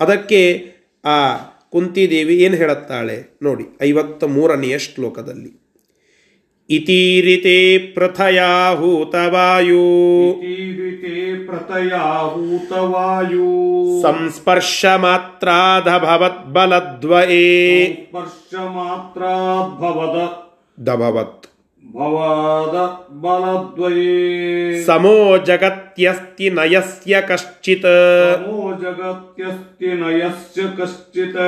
ಅದಕ್ಕೆ 0.00 0.66
ಆ 1.04 1.36
ಕುಂತಿದೇವಿ 1.70 2.36
ಏನು 2.36 2.56
ಹೇಳುತ್ತಾಳೆ 2.56 3.38
ನೋಡಿ 3.42 3.64
ಐವತ್ತ 3.82 4.24
ಮೂರನೆಯ 4.24 4.78
ಶ್ಲೋಕದಲ್ಲಿ. 4.78 5.66
ಇತೀರಿತೆ 6.70 7.78
ಪ್ರಥಯಾಹೂತವಾಯು 7.78 9.14
ಪ್ರಥಯಾಹೂತವಾಯು. 11.46 12.42
ಸಂಸ್ಪರ್ಶ 14.02 14.86
ಮಾತ್ರಾದ 14.96 15.88
ಭವತ್ 15.98 16.46
ಬಲದ್ವಯೇ 16.52 17.86
ಸ್ಪರ್ಶ 17.94 18.54
ಮಾತ್ರ 18.54 19.20
ಭವದ 19.78 20.46
ದಭವತ್. 20.86 21.45
ಜಗತ್ಯಸ್ತಿ 25.47 26.47
ನಯಸ್ಯ 26.57 27.13
ಕಶ್ಚಿತ್ 27.29 27.87
तमो 28.33 28.59
जगत्यस्ति 28.81 29.89
नयस्य 30.01 30.61
कश्चित् 30.77 31.39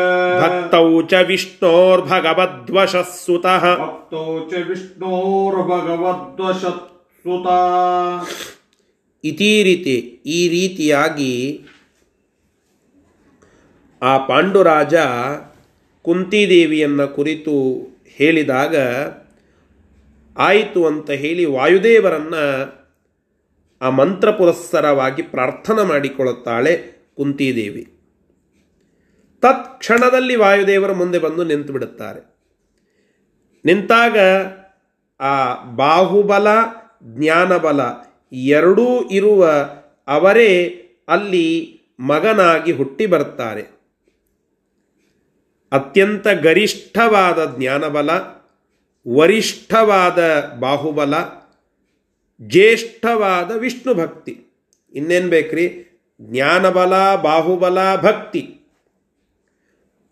ಭಕ್ತೌ 0.42 0.88
ಚ 1.12 1.22
ವಿಷ್ಣೋರ್ಭಗವದ್ವಶಃ 1.30 3.08
ಸುತಃ 3.18 3.64
भक्तौ 3.82 4.24
च 4.50 4.52
विष्णोर्भगवद्वशत्सुता 4.70 7.60
ಇತೀ 9.24 9.50
ರೀತಿ 9.66 9.94
ಈ 10.30 10.40
ರೀತಿಯಾಗಿ 10.54 11.34
ಆ 14.02 14.14
ಪಾಂಡುರಾಜ 14.28 14.96
ಕುಂತಿದೇವಿಯನ್ನು 16.06 17.06
ಕುರಿತು 17.16 17.54
ಹೇಳಿದಾಗ 18.18 18.76
ಆಯಿತು 20.39 20.87
ಅಂತ 20.87 21.11
ಹೇಳಿ 21.11 21.45
ವಾಯುದೇವರನ್ನು 21.45 22.79
ಆ 23.81 23.91
ಮಂತ್ರ 23.91 24.31
ಪುರಸ್ಸರವಾಗಿ 24.31 25.23
ಪ್ರಾರ್ಥನೆ 25.23 25.85
ಮಾಡಿಕೊಳ್ಳುತ್ತಾಳೆ 25.85 26.99
ಕುಂತಿದೇವಿ. 27.17 27.93
ತತ್ಕ್ಷಣದಲ್ಲಿ 29.41 30.37
ವಾಯುದೇವರ 30.37 30.93
ಮುಂದೆ 30.93 31.19
ಬಂದು 31.19 31.45
ನಿಂತು 31.45 31.73
ಬಿಡುತ್ತಾರೆ. 31.73 32.37
ನಿಂತಾಗ 33.65 34.19
ಆ 35.21 35.65
ಬಾಹುಬಲ, 35.65 36.47
ಜ್ಞಾನಬಲ 37.03 37.81
ಎರಡೂ 38.33 39.09
ಇರುವ 39.09 39.71
ಅವರೇ 40.09 40.83
ಅಲ್ಲಿ 41.09 41.81
ಮಗನಾಗಿ 42.01 42.73
ಹುಟ್ಟಿ 42.73 43.07
ಬರ್ತಾರೆ 43.07 43.63
ಅತ್ಯಂತ 45.73 46.29
ಗರಿಷ್ಠವಾದ 46.29 47.59
ಜ್ಞಾನಬಲ 47.59 48.11
ವರಿಷ್ಠವಾದ 49.15 50.19
ಬಾಹುಬಲ, 50.61 51.15
ಜ್ಯೇಷ್ಠವಾದ 52.43 53.51
ವಿಷ್ಣು 53.57 53.95
ಭಕ್ತಿ. 53.95 54.45
ಇನ್ನೇನು 54.95 55.29
ಬೇಕ್ರಿ? 55.29 55.85
ಜ್ಞಾನಬಲ, 56.21 57.15
ಬಾಹುಬಲ, 57.15 57.97
ಭಕ್ತಿ. 57.97 58.61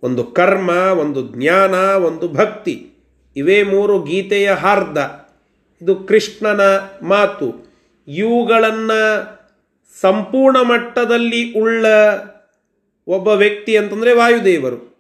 ಒಂದು 0.03 0.25
ಕರ್ಮ, 0.25 0.71
ಒಂದು 0.71 1.29
ಜ್ಞಾನ, 1.29 1.75
ಒಂದು 1.75 2.29
ಭಕ್ತಿ. 2.29 2.91
ಇವೇ 3.37 3.63
ಮೂರು 3.63 4.03
ಗೀತೆಯ 4.03 4.51
ಹಾರ್ದ. 4.51 5.27
ಇದು 5.83 5.97
ಕೃಷ್ಣನ 5.97 6.61
ಮಾತು. 7.03 7.73
ಇವುಗಳನ್ನು 8.09 9.23
ಸಂಪೂರ್ಣ 10.01 10.57
ಮಟ್ಟದಲ್ಲಿ 10.61 11.53
ಉಳ್ಳ 11.53 11.87
ಒಬ್ಬ 13.07 13.29
ವ್ಯಕ್ತಿ 13.29 13.77
ಅಂತಂದರೆ 13.77 14.13
ವಾಯುದೇವರು. 14.13 14.97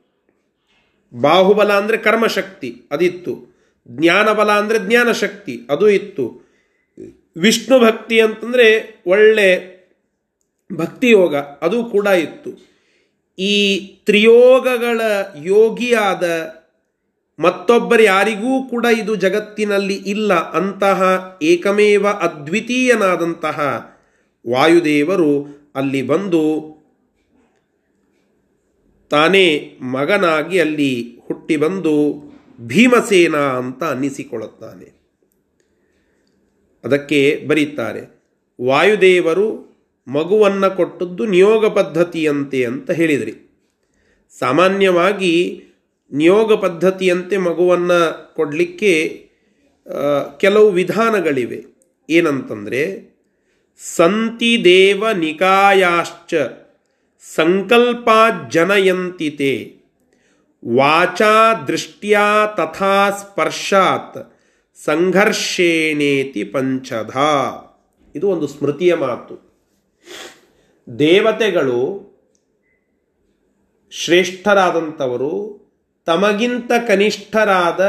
ಬಾಹುಬಲ 1.21 1.73
ಅಂದರೆ 1.73 1.97
ಕರ್ಮಶಕ್ತಿ, 1.97 2.83
ಅದಿತ್ತು. 2.91 3.56
ಜ್ಞಾನಬಲ 3.91 4.51
ಅಂದರೆ 4.53 4.79
ಜ್ಞಾನಶಕ್ತಿ 4.79 5.61
ಅದು 5.71 5.89
ಇತ್ತು. 5.89 6.47
ವಿಷ್ಣು 7.37 7.81
ಭಕ್ತಿ 7.81 8.21
ಅಂತಂದರೆ 8.21 8.67
ಒಳ್ಳೆ 9.07 9.77
ಭಕ್ತಿಯೋಗ 10.73 11.37
ಅದು 11.37 11.85
ಕೂಡ 11.85 12.07
ಇತ್ತು. 12.07 12.51
ಈ 13.39 13.55
ತ್ರಿಯೋಗಗಳ 14.07 15.01
ಯೋಗಿಯಾದ 15.43 16.25
ಮತ್ತೊಬ್ಬರು 17.39 18.03
ಯಾರಿಗೂ 18.03 18.69
ಕೂಡ 18.69 18.85
ಇದು 18.85 19.15
ಜಗತ್ತಿನಲ್ಲಿ 19.17 19.95
ಇಲ್ಲ. 19.95 20.51
ಅಂತಹ 20.51 21.03
ಏಕಮೇವ 21.43 22.07
ಅದ್ವಿತೀಯನಾದಂತಹ 22.09 23.59
ವಾಯುದೇವರು 24.51 25.57
ಅಲ್ಲಿ 25.75 26.03
ಬಂದು 26.03 26.43
ತಾನೇ 29.09 29.79
ಮಗನಾಗಿ 29.83 30.61
ಅಲ್ಲಿ 30.61 31.19
ಹುಟ್ಟಿ 31.29 31.57
ಬಂದು 31.57 31.95
ಭೀಮಸೇನ 32.61 33.37
ಅಂತ 33.37 33.85
ಅನ್ನಿಸಿಕೊಳ್ಳುತ್ತಾನೆ. 33.85 34.97
ಅದಕ್ಕೆ 36.85 37.45
ಬರೀತಾರೆ, 37.49 38.23
ವಾಯುದೇವರು 38.65 39.77
ಮಗುವನ್ನು 40.09 40.77
ಕೊಟ್ಟದ್ದು 40.77 41.27
ನಿಯೋಗ 41.27 41.67
ಪದ್ಧತಿಯಂತೆ 41.67 42.65
ಅಂತ 42.65 42.91
ಹೇಳಿದ್ರಿ. 42.91 43.35
ಸಾಮಾನ್ಯವಾಗಿ 44.39 45.65
ನಿಯೋಗ 46.13 46.55
ಪದ್ಧತಿಯಂತೆ 46.55 47.37
ಮಗುವನ್ನು 47.37 48.35
ಕೊಡಲಿಕ್ಕೆ 48.35 49.27
ಕೆಲವು 50.37 50.71
ವಿಧಾನಗಳಿವೆ. 50.71 51.65
ಏನಂತಂದರೆ, 52.11 53.17
ಸಂತಿ 53.79 54.65
ದೇವ 54.65 55.11
ನಿಕಾಯಾಶ್ಚ 55.11 56.35
ಸಂಕಲ್ಪ 57.35 58.09
ಜನಯಂತಿತೆ 58.51 59.76
ವಾಚಾ 60.65 61.55
ದೃಷ್ಟ್ಯಾ 61.55 62.47
ತಥಾ 62.47 63.11
ಸ್ಪರ್ಶಾತ್ 63.11 64.33
ಸಂಘರ್ಷೇನೇತಿ 64.85 66.45
ಪಂಚಧ. 66.45 67.17
ಇದು 68.15 68.29
ಒಂದು 68.29 68.47
ಸ್ಮೃತಿಯ 68.47 68.95
ಮಾತು. 68.95 69.47
ದೇವತೆಗಳು 70.99 72.07
ಶ್ರೇಷ್ಠರಾದಂಥವರು 73.91 75.57
ತಮಗಿಂತ 76.07 76.73
ಕನಿಷ್ಠರಾದ 76.89 77.81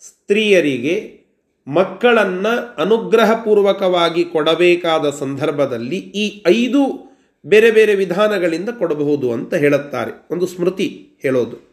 ಸ್ತ್ರೀಯರಿಗೆ 0.00 1.24
ಮಕ್ಕಳನ್ನು 1.66 2.74
ಅನುಗ್ರಹಪೂರ್ವಕವಾಗಿ 2.74 4.24
ಕೊಡಬೇಕಾದ 4.24 5.10
ಸಂದರ್ಭದಲ್ಲಿ 5.10 5.96
ಈ 5.96 6.44
ಐದು 6.48 7.06
ಬೇರೆ 7.46 7.70
ಬೇರೆ 7.70 7.94
ವಿಧಾನಗಳಿಂದ 7.94 8.68
ಕೊಡಬಹುದು 8.68 9.32
ಅಂತ 9.32 9.54
ಹೇಳುತ್ತಾರೆ. 9.54 10.26
ಒಂದು 10.30 10.46
ಸ್ಮೃತಿ 10.46 11.08
ಹೇಳೋದು. 11.22 11.65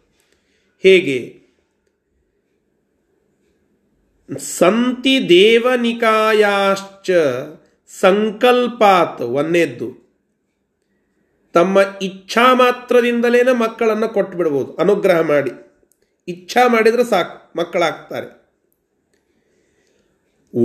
ಹೇಗೆ? 0.83 1.43
ಸಂತಿ 4.37 5.29
ದೇವನಿಕಾಯಾಶ್ಚ 5.29 7.11
ಸಂಕಲ್ಪಾತ್ 7.87 9.21
ಒಂದೇದ್ದು 9.21 10.03
ತಮ್ಮ 11.53 11.79
ಇಚ್ಛಾ 12.01 12.53
ಮಾತ್ರದಿಂದಲೇ 12.53 13.43
ಮಕ್ಕಳನ್ನು 13.53 14.09
ಕೊಟ್ಟು 14.09 14.37
ಬಿಡ್ಬೋದು 14.37 14.75
ಅನುಗ್ರಹ 14.75 15.19
ಮಾಡಿ. 15.19 15.51
ಇಚ್ಛಾ 16.27 16.67
ಮಾಡಿದರೆ 16.67 17.03
ಸಾಕು, 17.03 17.59
ಮಕ್ಕಳಾಗ್ತಾರೆ. 17.59 18.43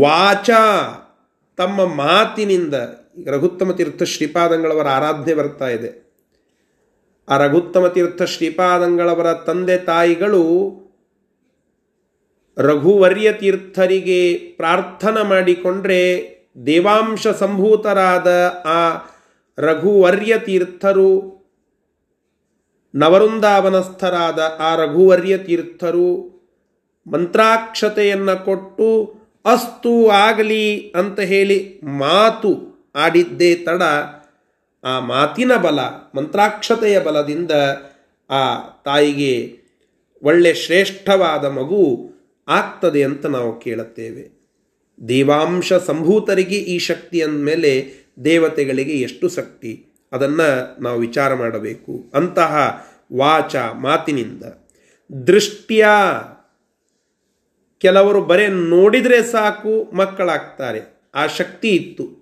ವಾಚ 0.01 0.51
ತಮ್ಮ 1.57 1.95
ಮಾತಿನಿಂದ 1.95 2.75
ರಘುತ್ತಮ 3.27 3.73
ತೀರ್ಥ 3.73 4.03
ಶ್ರೀಪಾದಂಗಳವರ 4.03 4.87
ಆರಾಧನೆ 4.87 5.35
ಬರ್ತಾ 5.35 5.69
ಇದೆ. 5.69 6.08
ಆ 7.29 7.37
ರಘುತ್ತಮ 7.37 7.89
ತೀರ್ಥ 7.89 8.23
ಶ್ರೀಪಾದಂಗಳವರ 8.23 9.35
ತಂದೆ 9.35 9.79
ತಾಯಿಗಳು 9.79 10.45
ರಘುವರ್ಯ 12.57 13.33
ತೀರ್ಥರಿಗೆ 13.33 14.39
ಪ್ರಾರ್ಥನೆ 14.39 15.29
ಮಾಡಿಕೊಂಡ್ರೆ 15.29 16.03
ದೇವಾಂಶ 16.67 17.27
ಸಂಭೂತರಾದ 17.29 18.29
ಆ 18.67 18.81
ರಘುವರ್ಯ 19.59 20.39
ತೀರ್ಥರು 20.39 21.39
ನವರುಂದಾವನಸ್ಥರಾದ 22.95 24.39
ಆ 24.59 24.75
ರಘುವರ್ಯ 24.75 25.39
ತೀರ್ಥರು 25.39 26.39
ಮಂತ್ರಾಕ್ಷತೆಯನ್ನು 27.07 28.45
ಕೊಟ್ಟು, 28.45 29.05
ಅಸ್ತು 29.45 30.09
ಆಗಲಿ 30.09 30.91
ಅಂತ 30.91 31.21
ಹೇಳಿ 31.21 31.81
ಮಾತು 31.85 32.51
ಆಡಿದ್ದೇ 32.95 33.55
ತಡ 33.55 33.83
ಆ 34.85 35.01
ಮಾತಿನ 35.01 35.57
ಬಲ, 35.57 35.81
ಮಂತ್ರಾಕ್ಷತೆಯ 36.15 37.01
ಬಲದಿಂದ 37.01 37.51
ಆ 38.31 38.69
ತಾಯಿಗೆ 38.85 39.59
ಒಳ್ಳೆ 40.23 40.55
ಶ್ರೇಷ್ಠವಾದ 40.55 41.45
ಮಗು 41.45 42.11
ಆಗ್ತದೆ 42.49 43.05
ಅಂತ 43.05 43.27
ನಾವು 43.27 43.61
ಕೇಳುತ್ತೇವೆ. 43.61 44.39
ದೇವಾಂಶ 45.09 45.73
ಸಂಭೂತರಿಗೆ 45.73 46.57
ಈ 46.57 46.79
ಶಕ್ತಿ 46.79 47.23
ಅಂದಮೇಲೆ 47.23 47.93
ದೇವತೆಗಳಿಗೆ 48.25 48.93
ಎಷ್ಟು 48.93 49.29
ಶಕ್ತಿ? 49.29 49.87
ಅದನ್ನು 50.13 50.83
ನಾವು 50.83 51.01
ವಿಚಾರ 51.01 51.35
ಮಾಡಬೇಕು. 51.35 52.11
ಅಂತಹ 52.15 52.87
ವಾಚ 53.17 53.57
ಮಾತಿನಿಂದ. 53.57 54.43
ದೃಷ್ಟಿಯ, 55.27 55.87
ಕೆಲವರು 57.79 58.25
ಬರೇ 58.25 58.49
ನೋಡಿದರೆ 58.49 59.23
ಸಾಕು, 59.23 59.97
ಮಕ್ಕಳಾಗ್ತಾರೆ. 59.97 61.01
ಆ 61.15 61.27
ಶಕ್ತಿ 61.27 61.69
ಇತ್ತು. 61.69 62.18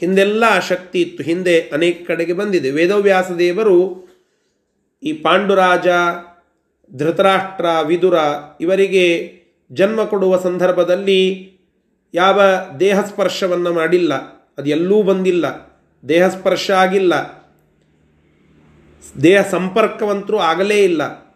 ಹಿಂದೆಲ್ಲ 0.00 0.44
ಆ 0.48 0.58
ಶಕ್ತಿ 0.58 1.00
ಇತ್ತು. 1.00 1.22
ಹಿಂದೆ 1.22 1.60
ಅನೇಕ 1.60 2.04
ಕಡೆಗೆ 2.06 2.32
ಬಂದಿದೆ. 2.32 2.70
ವೇದವ್ಯಾಸ 2.70 3.30
ದೇವರು 3.30 4.08
ಈ 5.02 5.12
ಪಾಂಡುರಾಜ, 5.12 5.86
ಧೃತರಾಷ್ಟ್ರ, 6.94 7.66
ವಿದುರ 7.86 8.14
ಇವರಿಗೆ 8.60 9.34
ಜನ್ಮ 9.72 10.04
ಕೊಡುವ 10.04 10.38
ಸಂದರ್ಭದಲ್ಲಿ 10.38 11.52
ಯಾವ 12.14 12.42
ದೇಹ 12.80 13.04
ಸ್ಪರ್ಶವನ್ನು 13.04 13.72
ಮಾಡಿಲ್ಲ. 13.72 14.14
ಅದು 14.58 14.70
ಎಲ್ಲೂ 14.70 15.02
ಬಂದಿಲ್ಲ. 15.02 15.68
ದೇಹ 16.08 16.28
ಸ್ಪರ್ಶ 16.28 16.70
ಆಗಿಲ್ಲ. 16.70 17.38
ದೇಹ 19.22 19.48
ಸಂಪರ್ಕವಂತರೂ 19.48 20.36
ಆಗಲೇ 20.36 20.84
ಇಲ್ಲ. 20.84 21.28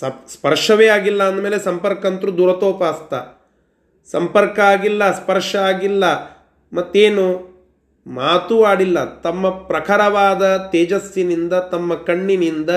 ಸಪ್, 0.00 0.28
ಸ್ಪರ್ಶವೇ 0.28 0.86
ಆಗಿಲ್ಲ 0.86 1.28
ಅಂದಮೇಲೆ 1.28 1.58
ಸಂಪರ್ಕ 1.58 2.06
ಅಂತರೂ 2.06 2.36
ದುರತೋಪಾಸ್ತ. 2.36 3.14
ಸಂಪರ್ಕ 4.12 4.60
ಆಗಿಲ್ಲ, 4.60 5.22
ಸ್ಪರ್ಶ 5.22 5.56
ಆಗಿಲ್ಲ. 5.56 6.04
ಮತ್ತೇನು? 6.72 7.53
ಮಾತೂ 8.06 8.64
ಆಡಿಲ್ಲ. 8.64 9.20
ತಮ್ಮ 9.20 9.50
ಪ್ರಖರವಾದ 9.50 10.56
ತೇಜಸ್ಸಿನಿಂದ, 10.56 11.52
ತಮ್ಮ 11.52 11.94
ಕಣ್ಣಿನಿಂದ 11.94 12.70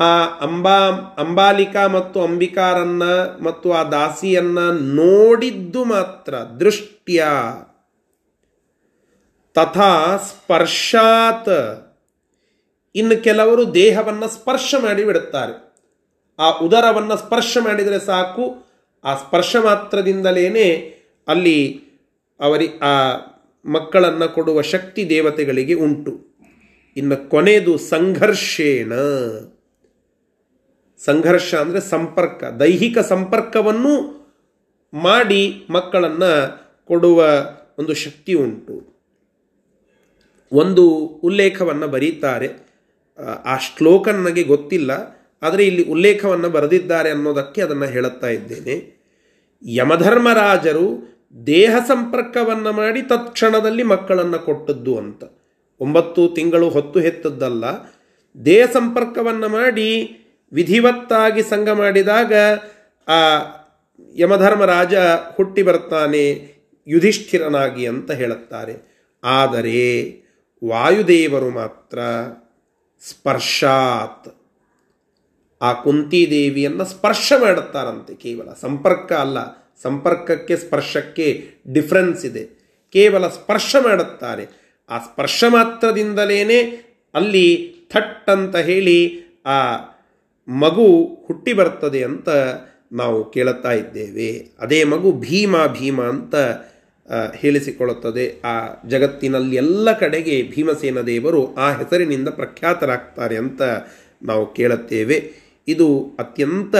ಆ 0.00 0.24
ಅಂಬಾ, 0.40 0.78
ಅಂಬಾಲಿಕಾ 1.18 1.86
ಮತ್ತು 1.86 2.22
ಅಂಬಿಕಾರನ್ನ 2.22 3.02
ಮತ್ತು 3.42 3.72
ಆ 3.72 3.82
ದಾಸಿಯನ್ನ 3.82 4.58
ನೋಡಿದ್ದು 4.70 5.84
ಮಾತ್ರ 5.84 6.34
ದೃಷ್ಟ್ಯ. 6.34 7.26
ತಥಾ 9.54 10.16
ಸ್ಪರ್ಶಾತ್. 10.16 11.84
ಇನ್ನು 12.94 13.22
ಕೆಲವರು 13.22 13.74
ದೇಹವನ್ನು 13.74 14.28
ಸ್ಪರ್ಶ 14.28 14.74
ಮಾಡಿ 14.82 15.04
ಬಿಡುತ್ತಾರೆ. 15.04 15.68
ಆ 16.38 16.50
ಉದರವನ್ನು 16.50 17.16
ಸ್ಪರ್ಶ 17.16 17.58
ಮಾಡಿದರೆ 17.60 17.98
ಸಾಕು. 17.98 18.68
ಆ 19.04 19.14
ಸ್ಪರ್ಶ 19.14 19.56
ಮಾತ್ರದಿಂದಲೇ 19.56 20.78
ಅಲ್ಲಿ 21.28 21.84
ಅವರಿ 22.40 22.78
ಆ 22.78 23.12
ಮಕ್ಕಳನ್ನು 23.76 24.26
ಕೊಡುವ 24.34 24.58
ಶಕ್ತಿ 24.72 25.02
ದೇವತೆಗಳಿಗೆ 25.10 25.74
ಉಂಟು. 25.86 26.12
ಇನ್ನು 26.96 27.16
ಕೊನೆಯದು 27.32 27.72
ಸಂಘರ್ಷೇಣ. 27.92 28.92
ಸಂಘರ್ಷ 31.00 31.50
ಅಂದರೆ 31.54 31.80
ಸಂಪರ್ಕ, 31.94 32.40
ದೈಹಿಕ 32.60 32.98
ಸಂಪರ್ಕವನ್ನು 33.12 33.92
ಮಾಡಿ 34.92 35.42
ಮಕ್ಕಳನ್ನು 35.70 36.30
ಕೊಡುವ 36.90 37.18
ಒಂದು 37.78 37.94
ಶಕ್ತಿ 38.04 38.32
ಉಂಟು. 38.44 38.76
ಒಂದು 40.52 40.84
ಉಲ್ಲೇಖವನ್ನು 41.28 41.86
ಬರೀತಾರೆ. 41.94 42.48
ಆ 43.52 43.54
ಶ್ಲೋಕ 43.66 44.08
ನನಗೆ 44.18 44.42
ಗೊತ್ತಿಲ್ಲ, 44.52 44.90
ಆದರೆ 45.42 45.62
ಇಲ್ಲಿ 45.66 45.84
ಉಲ್ಲೇಖವನ್ನು 45.94 46.48
ಬರೆದಿದ್ದಾರೆ 46.56 47.10
ಅನ್ನೋದಕ್ಕೆ 47.10 47.60
ಅದನ್ನು 47.62 47.88
ಹೇಳುತ್ತಾ 47.94 48.28
ಇದ್ದೇನೆ. 48.28 48.76
ಯಮಧರ್ಮರಾಜರು 49.62 50.86
ದೇಹ 51.46 51.76
ಸಂಪರ್ಕವನ್ನು 51.88 52.72
ಮಾಡಿ 52.72 53.02
ತತ್ಕ್ಷಣದಲ್ಲಿ 53.02 53.82
ಮಕ್ಕಳನ್ನು 53.82 54.38
ಕೊಟ್ಟದ್ದು 54.38 54.98
ಅಂತ. 54.98 55.24
ಒಂಬತ್ತು 55.80 56.28
ತಿಂಗಳು 56.28 56.68
ಹೊತ್ತು 56.68 57.00
ಹೆತ್ತದ್ದಲ್ಲ. 57.00 57.64
ದೇಹ 58.44 58.66
ಸಂಪರ್ಕವನ್ನು 58.72 59.48
ಮಾಡಿ 59.48 60.18
ವಿಧಿವತ್ತಾಗಿ 60.52 61.42
ಸಂಘ 61.42 61.68
ಮಾಡಿದಾಗ 61.68 62.32
ಆ 63.08 63.40
ಯಮಧರ್ಮರಾಜ 64.14 64.94
ಹುಟ್ಟಿ 65.36 65.62
ಬರ್ತಾನೆ 65.62 66.54
ಯುಧಿಷ್ಠಿರನಾಗಿ 66.86 67.86
ಅಂತ 67.86 68.10
ಹೇಳುತ್ತಾರೆ. 68.10 69.06
ಆದರೆ 69.24 70.06
ವಾಯುದೇವರು 70.68 71.50
ಮಾತ್ರ 71.50 71.98
ಸ್ಪರ್ಶಾತ್. 73.08 74.34
ಆ 75.62 75.72
ಕುಂತಿದೇವಿಯನ್ನು 75.72 76.84
ಸ್ಪರ್ಶ 76.84 77.32
ಮಾಡುತ್ತಾರಂತೆ 77.40 78.14
ಕೇವಲ. 78.14 78.48
ಸಂಪರ್ಕ 78.60 79.12
ಅಲ್ಲ. 79.12 79.67
ಸಂಪರ್ಕಕ್ಕೆ, 79.82 80.56
ಸ್ಪರ್ಶಕ್ಕೆ 80.56 81.50
ಡಿಫ್ರೆನ್ಸ್ 81.72 82.26
ಇದೆ. 82.26 82.44
ಕೇವಲ 82.92 83.28
ಸ್ಪರ್ಶ 83.28 83.76
ಮಾಡುತ್ತಾರೆ. 83.82 84.46
ಆ 84.88 84.98
ಸ್ಪರ್ಶ 84.98 85.44
ಮಾತ್ರದಿಂದಲೇ 85.48 86.64
ಅಲ್ಲಿ 87.14 87.74
ಥಟ್ 87.92 88.30
ಅಂತ 88.30 88.56
ಹೇಳಿ 88.56 89.20
ಆ 89.46 89.76
ಮಗು 90.48 91.04
ಹುಟ್ಟಿ 91.26 91.52
ಬರ್ತದೆ 91.52 92.04
ಅಂತ 92.04 92.28
ನಾವು 92.92 93.30
ಕೇಳುತ್ತಾ 93.30 93.72
ಇದ್ದೇವೆ. 93.72 94.46
ಅದೇ 94.58 94.84
ಮಗು 94.84 95.12
ಭೀಮ 95.12 95.66
ಭೀಮ 95.66 96.02
ಅಂತ 96.02 96.34
ಹೇಳಿಸಿಕೊಳ್ಳುತ್ತದೆ. 97.34 98.40
ಆ 98.44 98.82
ಜಗತ್ತಿನಲ್ಲಿ 98.88 99.56
ಎಲ್ಲ 99.56 99.98
ಕಡೆಗೆ 99.98 100.42
ಭೀಮಸೇನ 100.42 101.00
ದೇವರು 101.00 101.54
ಆ 101.54 101.72
ಹೆಸರಿನಿಂದ 101.72 102.28
ಪ್ರಖ್ಯಾತರಾಗ್ತಾರೆ 102.28 103.36
ಅಂತ 103.36 103.62
ನಾವು 104.22 104.54
ಕೇಳುತ್ತೇವೆ. 104.54 105.32
ಇದು 105.68 106.16
ಅತ್ಯಂತ 106.18 106.74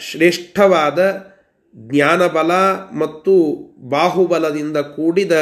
ಶ್ರೇಷ್ಠವಾದ 0.00 1.31
ಜ್ಞಾನಬಲ 1.76 2.52
ಮತ್ತು 2.98 3.56
ಬಾಹುಬಲದಿಂದ 3.88 4.76
ಕೂಡಿದ 4.76 5.32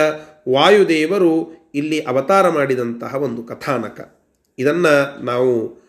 ವಾಯುದೇವರು 0.48 1.52
ಇಲ್ಲಿ 1.74 2.00
ಅವತಾರ 2.00 2.48
ಮಾಡಿದಂತಹ 2.48 3.14
ಒಂದು 3.14 3.42
ಕಥಾನಕ. 3.42 4.20
ಇದನ್ನು 4.58 5.24
ನಾವು 5.24 5.80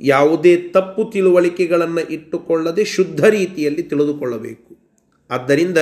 ಯಾವುದೇ 0.00 0.56
ತಪ್ಪು 0.56 1.10
ತಿಳುವಳಿಕೆಗಳನ್ನು 1.10 2.00
ಇಟ್ಟುಕೊಳ್ಳದೆ 2.00 2.84
ಶುದ್ಧ 2.84 3.24
ರೀತಿಯಲ್ಲಿ 3.24 3.82
ತಿಳಿದುಕೊಳ್ಳಬೇಕು. 3.82 4.76
ಆದ್ದರಿಂದ 5.30 5.78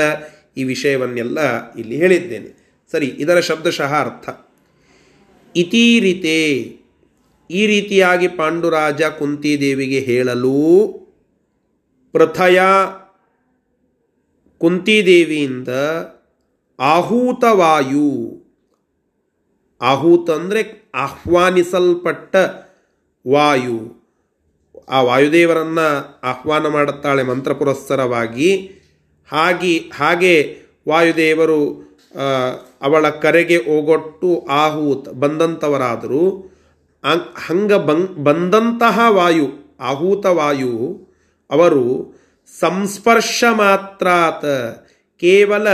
ಈ 0.57 0.64
ವಿಷಯವನ್ನೆಲ್ಲ 0.64 1.38
ಇಲ್ಲಿ 1.73 1.97
ಹೇಳಿದ್ದೇನೆ. 1.97 2.79
ಸರಿ, 2.92 3.07
ಇದರ 3.07 3.40
ಶಬ್ದಶಃ 3.40 3.92
ಅರ್ಥ. 3.94 4.29
ಇತೀರಿತೆ 5.57 6.47
ಈ 7.51 7.66
ರೀತಿಯಾಗಿ 7.66 8.29
ಪಾಂಡುರಾಜ 8.29 9.03
ಕುಂತಿದೇವಿಗೆ 9.03 10.01
ಹೇಳಲು 10.01 10.88
ಪ್ರಥಯ 12.12 12.61
ಕುಂತಿದೇವಿಯಿಂದ 14.59 15.68
ಆಹೂತವಾಯು. 16.79 18.09
ಆಹೂತ 19.81 20.31
ಅಂದರೆ 20.31 20.90
ಆಹ್ವಾನಿಸಲ್ಪಟ್ಟ 20.94 22.37
ವಾಯು. 23.29 23.79
ಆ 24.88 25.03
ವಾಯುದೇವರನ್ನು 25.03 26.21
ಆಹ್ವಾನ 26.25 26.66
ಮಾಡುತ್ತಾಳೆ 26.66 27.23
ಮಂತ್ರಪುರಸ್ಸರವಾಗಿ. 27.23 28.51
ಹಾಗೆ 29.33 29.79
ಹಾಗೆ 29.79 30.35
ವಾಯುದೇವರು 30.88 31.88
ಅವಳ 32.83 33.09
ಕರೆಗೆ 33.11 33.59
ಓಗೊಟ್ಟು 33.66 34.47
ಆಹೂತ್ 34.51 35.09
ಬಂದಂಥವರಾದರೂ 35.14 36.53
ಹಂಗ 37.47 37.73
ಬಂದಂತಹ 38.18 39.01
ವಾಯು 39.09 39.47
ಆಹೂತ 39.81 40.27
ವಾಯು 40.27 40.73
ಅವರು 41.51 42.18
ಸಂಸ್ಪರ್ಶ 42.55 43.45
ಮಾತ್ರಾತ್ 43.53 44.85
ಕೇವಲ 45.21 45.69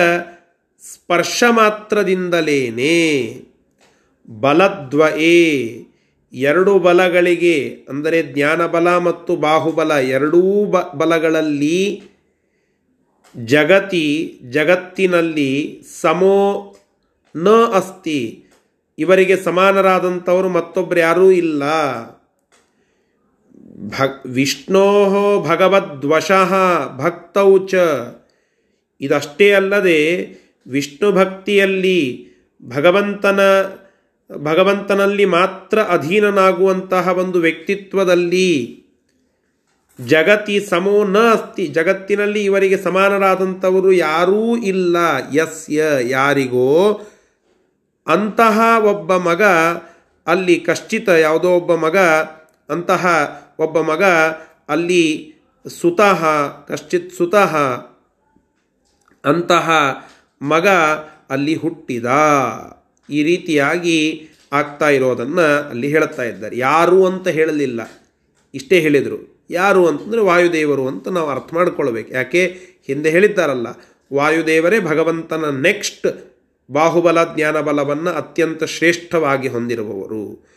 ಸ್ಪರ್ಶ 0.83 1.45
ಮಾತ್ರದಿಂದಲೇನೆ 1.51 2.97
ಬಲದ್ವಯೇ 4.29 5.39
ಎರಡು 6.33 6.79
ಬಲಗಳಿಗೆ, 6.79 7.87
ಅಂದರೆ 7.89 8.23
ಜ್ಞಾನಬಲ 8.23 8.97
ಮತ್ತು 8.99 9.37
ಬಾಹುಬಲ, 9.37 9.93
ಎರಡೂ 9.93 10.65
ಬ, 10.65 10.81
ಬಲಗಳಲ್ಲಿ 10.95 12.03
ಜಗತಿ, 13.37 14.41
ಜಗತ್ತಿನಲ್ಲಿ 14.51 15.83
ಸಮೋ 16.01 16.75
ನ 17.37 17.49
ಅಸ್ತಿ. 17.49 18.45
ಇವರಿಗೆ 18.99 19.37
ಸಮಾನರಾದಂಥವರು 19.37 20.49
ಮತ್ತೊಬ್ಬರು 20.49 21.01
ಯಾರೂ 21.01 21.31
ಇಲ್ಲ. 21.31 21.63
ಭಕ್ 23.89 24.27
ವಿಷ್ಣೋ 24.27 25.43
ಭಗವದ್ವಶಃ 25.43 26.53
ಭಕ್ತೌ 26.97 27.59
ಚ. 27.59 27.75
ಇದಷ್ಟೇ 29.01 29.53
ಅಲ್ಲದೆ 29.53 30.01
ವಿಷ್ಣು 30.67 31.13
ಭಕ್ತಿಯಲ್ಲಿ 31.13 32.29
ಭಗವಂತನ, 32.63 33.41
ಭಗವಂತನಲ್ಲಿ 34.37 35.25
ಮಾತ್ರ 35.25 35.83
ಅಧೀನನಾಗುವಂತಹ 35.83 37.09
ಒಂದು 37.09 37.39
ವ್ಯಕ್ತಿತ್ವದಲ್ಲಿ 37.39 38.85
ಜಗತಿ 40.07 40.61
ಸಮೋ 40.61 41.05
ನ 41.05 41.19
ಅಸ್ತಿ 41.19 41.67
ಜಗತ್ತಿನಲ್ಲಿ 41.67 42.45
ಇವರಿಗೆ 42.45 42.77
ಸಮಾನರಾದಂಥವರು 42.77 43.93
ಯಾರೂ 43.93 44.57
ಇಲ್ಲ. 44.57 44.97
ಯಸ್ಯ 45.37 45.85
ಯಾರಿಗೋ 46.09 47.01
ಅಂತಹ 48.07 48.61
ಒಬ್ಬ 48.85 49.17
ಮಗ 49.17 49.43
ಅಲ್ಲಿ 50.27 50.57
ಕಶ್ಚಿತ 50.61 51.09
ಯಾವುದೋ 51.09 51.49
ಒಬ್ಬ 51.49 51.75
ಮಗ 51.75 51.97
ಅಂತಹ 52.69 53.07
ಒಬ್ಬ 53.59 53.81
ಮಗ 53.81 54.05
ಅಲ್ಲಿ 54.69 55.35
ಸುತಃ 55.81 56.25
ಕಶ್ಚಿತ್ 56.67 57.15
ಸುತಃ 57.15 57.57
ಅಂತಹ 59.25 59.71
ಮಗ 60.43 60.69
ಅಲ್ಲಿ 61.31 61.55
ಹುಟ್ಟಿದ. 61.55 62.05
ಈ 63.11 63.23
ರೀತಿಯಾಗಿ 63.23 64.29
ಆಗ್ತಾ 64.53 64.89
ಇರೋದನ್ನು 64.89 65.69
ಅಲ್ಲಿ 65.71 65.89
ಹೇಳುತ್ತಾ 65.89 66.23
ಇದ್ದಾರೆ. 66.23 66.59
ಯಾರು 66.59 67.07
ಅಂತ 67.07 67.29
ಹೇಳಲಿಲ್ಲ. 67.29 67.91
ಇಷ್ಟೇ 68.55 68.81
ಹೇಳಿದರು. 68.81 69.47
ಯಾರು 69.51 69.87
ಅಂತಂದರೆ 69.87 70.21
ವಾಯುದೇವರು 70.21 70.89
ಅಂತ 70.89 71.09
ನಾವು 71.09 71.31
ಅರ್ಥ 71.31 71.55
ಮಾಡ್ಕೊಳ್ಬೇಕು. 71.55 72.15
ಯಾಕೆ? 72.15 72.61
ಹಿಂದೆ 72.87 73.11
ಹೇಳಿದ್ದಾರಲ್ಲ, 73.11 73.67
ವಾಯುದೇವರೇ 74.15 74.81
ಭಗವಂತನ 74.81 75.61
ನೆಕ್ಸ್ಟ್ 75.61 76.07
ಬಾಹುಬಲ, 76.71 77.35
ಜ್ಞಾನಬಲವನ್ನು 77.35 78.11
ಅತ್ಯಂತ 78.11 78.65
ಶ್ರೇಷ್ಠವಾಗಿ 78.65 79.49
ಹೊಂದಿರುವವರು. 79.49 80.55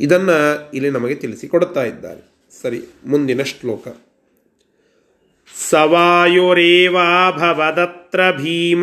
ಇದನ್ನು 0.00 0.70
ಇಲ್ಲಿ 0.70 0.90
ನಮಗೆ 0.90 1.14
ತಿಳಿಸಿಕೊಡುತ್ತಾ 1.14 1.84
ಇದ್ದಾರೆ. 1.84 2.22
ಸರಿ 2.62 2.80
ಮುಂದಿನ 3.06 3.42
ಶ್ಲೋಕ. 3.42 3.88
भवदत्र 8.08 8.30
भीम 8.36 8.82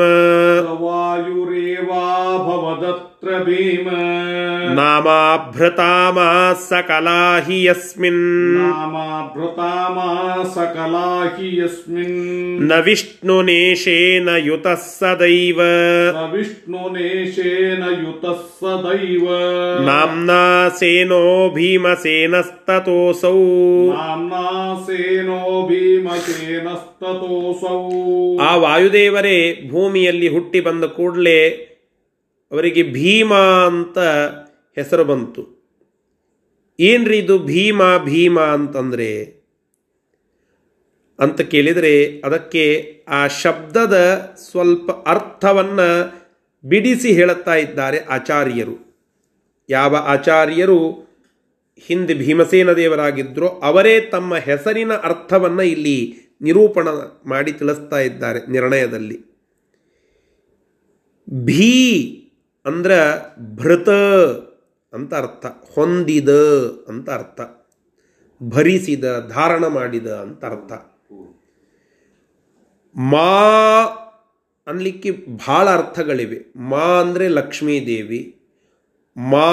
वायुरेवाभवदत्र 0.81 1.85
भीम 3.43 3.87
नामाभृतामा 4.77 6.27
सकला 6.61 7.21
हि 7.45 7.57
यस्मिन् 7.67 8.19
नामाभृतामा 8.57 10.09
सकला 10.55 11.09
हि 11.37 11.49
यस्मिन् 11.61 12.67
न 12.67 12.81
विष्णुनेशेन 12.85 14.29
युतः 14.45 14.75
सदैव 14.75 15.61
न 15.61 16.29
विष्णुनेशेन 16.33 17.83
युतः 18.05 18.39
सदैव 18.61 19.25
नाम्ना 19.85 20.43
सेनो 20.79 21.23
भीमसेनस्ततोऽसौ 21.55 23.33
नाम्ना 23.91 24.45
सेनो 24.85 25.41
भीमसेनस्त 25.69 26.94
ಆ 28.37 28.55
ವಾಯುದೇವರೇ 28.55 29.67
ಭೂಮಿಯಲ್ಲಿ 29.69 30.27
ಹುಟ್ಟಿ 30.27 30.61
ಬಂದ 30.61 30.83
ಕೂಡಲೇ 30.83 31.47
ಅವರಿಗೆ 32.51 32.83
ಭೀಮ 32.83 33.33
ಅಂತ 33.65 33.97
ಹೆಸರು 34.75 35.03
ಬಂತು. 35.03 35.55
ಏನ್ರಿ 36.79 37.17
ಇದು 37.17 37.39
ಭೀಮ 37.39 37.81
ಭೀಮ 38.03 38.39
ಅಂತಂದ್ರೆ? 38.39 39.23
ಅಂತ 41.19 41.41
ಕೇಳಿದರೆ 41.41 42.21
ಅದಕ್ಕೆ 42.21 42.95
ಆ 43.07 43.27
ಶಬ್ದದ 43.27 43.97
ಸ್ವಲ್ಪ 44.51 44.91
ಅರ್ಥವನ್ನು 44.91 46.13
ಬಿಡಿಸಿ 46.67 47.13
ಹೇಳುತ್ತಾ 47.13 47.55
ಇದ್ದಾರೆ 47.55 47.99
ಆಚಾರ್ಯರು. 47.99 48.95
ಯಾವ 49.69 49.95
ಆಚಾರ್ಯರು 49.95 51.05
ಹಿಂದೆ 51.87 52.13
ಭೀಮಸೇನ 52.13 52.71
ದೇವರಾಗಿದ್ದರೋ 52.71 53.47
ಅವರೇ 53.47 54.01
ತಮ್ಮ 54.01 54.35
ಹೆಸರಿನ 54.35 54.93
ಅರ್ಥವನ್ನು 54.93 55.61
ಇಲ್ಲಿ 55.61 56.24
ನಿರೂಪಣ 56.41 56.87
ಮಾಡಿ 57.25 57.51
ತಿಳಿಸ್ತಾ 57.53 57.99
ಇದ್ದಾರೆ 57.99 58.51
ನಿರ್ಣಯದಲ್ಲಿ. 58.51 59.35
ಭೀ 61.29 61.73
ಅಂದ್ರೆ 62.65 62.97
ಭೃತ 63.55 63.89
ಅಂತ 64.93 65.13
ಅರ್ಥ, 65.13 65.45
ಹೊಂದಿದ 65.45 66.29
ಅಂತ 66.87 67.09
ಅರ್ಥ, 67.09 67.41
ಭರಿಸಿದ, 68.43 69.27
ಧಾರಣ 69.29 69.67
ಮಾಡಿದ 69.67 70.07
ಅಂತ 70.07 70.45
ಅರ್ಥ. 70.45 70.71
ಮಾ 72.95 73.31
ಅನ್ಲಿಕ್ಕೆ 74.67 75.11
ಭಾಳ 75.47 75.69
ಅರ್ಥಗಳಿವೆ. 75.69 76.39
ಮಾ 76.59 76.85
ಅಂದರೆ 77.01 77.27
ಲಕ್ಷ್ಮೀದೇವಿ, 77.27 78.39
ಮಾ 79.17 79.49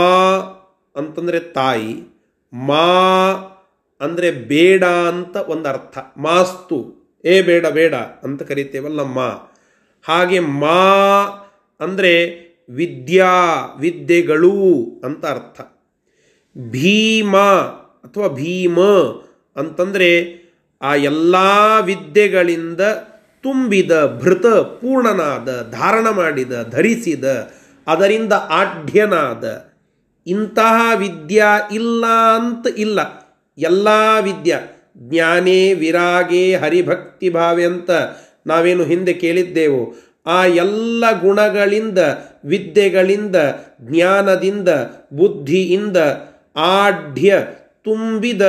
ಅಂತಂದರೆ 0.97 1.41
ತಾಯಿ, 1.41 1.95
ಮಾ 2.53 2.85
ಅಂದರೆ 4.03 4.31
ಬೇಡ 4.31 4.85
ಅಂತ 4.85 5.37
ಒಂದು 5.37 5.69
ಅರ್ಥ 5.69 5.99
ಮಾಸ್ತು. 6.17 7.03
ಏ 7.25 7.43
ಬೇಡ 7.43 7.67
ಬೇಡ 7.67 7.95
ಅಂತ 7.95 8.43
ಕರಿತೇವಲ್ಲ 8.43 9.03
ಮಾ. 9.03 9.59
ಹಾಗೆ 10.09 10.41
ಮಾ 10.41 10.83
ಅಂದರೆ 11.81 12.43
ವಿದ್ಯಾ, 12.71 13.33
ವಿದ್ಯೆಗಳು 13.81 14.83
ಅಂತ 15.05 15.27
ಅರ್ಥ. 15.27 15.61
ಭೀಮ 16.71 17.37
ಅಥವಾ 18.05 18.29
ಭೀಮ 18.29 18.81
ಅಂತಂದರೆ 19.57 20.43
ಆ 20.83 20.95
ಎಲ್ಲ 20.95 21.35
ವಿದ್ಯೆಗಳಿಂದ 21.85 22.81
ತುಂಬಿದ, 23.43 24.07
ಭೃತ, 24.07 24.47
ಪೂರ್ಣನಾದ, 24.47 25.71
ಧಾರಣ 25.71 26.11
ಮಾಡಿದ, 26.11 26.53
ಧರಿಸಿದ, 26.63 27.25
ಅದರಿಂದ 27.87 28.33
ಆಢ್ಯನಾದ 28.33 29.73
ಇಂತಹ 30.27 30.91
ವಿದ್ಯಾ 30.99 31.69
ಇಲ್ಲ 31.73 32.07
ಅಂತ 32.35 32.67
ಇಲ್ಲ. 32.77 33.22
ಎಲ್ಲ 33.59 33.89
ವಿದ್ಯ, 34.23 34.61
ಜ್ಞಾನೇ, 34.97 35.75
ವಿರಾಗೇ, 35.75 36.55
ಹರಿಭಕ್ತಿ 36.55 37.31
ಭಾವೆ 37.31 37.65
ಅಂತ 37.65 37.91
ನಾವೇನು 38.47 38.85
ಹಿಂದೆ 38.85 39.13
ಕೇಳಿದ್ದೆವು. 39.13 39.95
ಆ 40.27 40.45
ಎಲ್ಲ 40.45 41.21
ಗುಣಗಳಿಂದ, 41.21 41.99
ವಿದ್ಯೆಗಳಿಂದ, 42.45 43.37
ಜ್ಞಾನದಿಂದ, 43.81 44.69
ಬುದ್ಧಿಯಿಂದ 45.13 45.97
ಆಢ್ಯ 46.57 47.47
ತುಂಬಿದ 47.85 48.43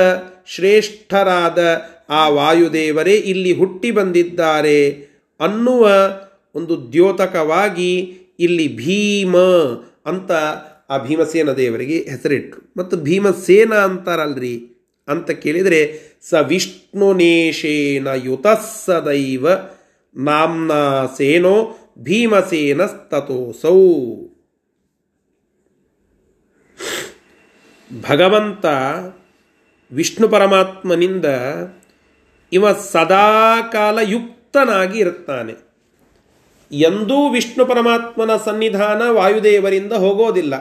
ಶ್ರೇಷ್ಠರಾದ 0.46 1.58
ಆ 2.08 2.28
ವಾಯುದೇವರೇ 2.28 3.14
ಇಲ್ಲಿ 3.14 3.52
ಹುಟ್ಟಿ 3.52 3.90
ಬಂದಿದ್ದಾರೆ 3.90 4.90
ಅನ್ನುವ 5.40 5.90
ಒಂದು 6.54 6.92
ದ್ಯೋತಕವಾಗಿ 6.92 8.18
ಇಲ್ಲಿ 8.40 8.76
ಭೀಮ 8.76 9.36
ಅಂತ 10.06 10.32
ಆ 10.90 10.98
ಭೀಮಸೇನ 10.98 11.52
ದೇವರಿಗೆ 11.52 11.98
ಹೆಸರಿಟ್ರು. 11.98 12.72
ಮತ್ತು 12.76 12.96
ಭೀಮಸೇನ 12.96 13.74
ಅಂತಾರಲ್ರಿ? 13.74 14.73
ಅಂತ 15.08 15.30
ಕೇಳಿದರೆ 15.30 16.00
ಸ 16.30 16.34
ವಿಷ್ಣುನೇಶೇನ 16.34 18.08
ಯುತ 18.24 18.46
ಸದೈವ 18.86 19.46
ನಾಮ್ನಾ 20.16 21.06
ಸೇನೋ 21.16 21.78
ಭೀಮಸೇನಸ್ತತೋಸೌ. 21.98 23.94
ಭಗವಂತ 28.10 28.64
ವಿಷ್ಣು 29.92 30.28
ಪರಮಾತ್ಮನಿಂದ 30.28 31.24
ಇವ 32.52 32.72
ಸದಾಕಾಲ 32.72 33.98
ಯುಕ್ತನಾಗಿ 34.02 34.98
ಇರುತ್ತಾನೆ. 34.98 35.52
ಎಂದೂ 36.72 37.28
ವಿಷ್ಣು 37.28 37.66
ಪರಮಾತ್ಮನ 37.66 38.36
ಸನ್ನಿಧಾನ 38.36 39.08
ವಾಯುದೇವರಿಂದ 39.10 39.92
ಹೋಗೋದಿಲ್ಲ. 39.92 40.54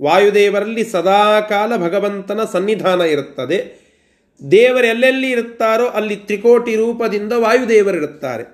ವಾಯುದೇವರಲ್ಲಿ 0.00 0.84
ಸದಾಕಾಲ 0.84 1.76
ಭಗವಂತನ 1.76 2.44
ಸನ್ನಿಧಾನ 2.44 3.00
ಇರುತ್ತದೆ. 3.00 3.83
ದೇವರೆಲ್ಲೆಲ್ಲಿ 4.50 5.30
ಇರುತ್ತಾರೋ 5.30 5.86
ಅಲ್ಲಿ 5.88 6.16
ತ್ರಿಕೋಟಿ 6.16 6.76
ರೂಪದಿಂದ 6.76 7.32
ವಾಯುದೇವರಿರುತ್ತಾರೆ 7.32 8.44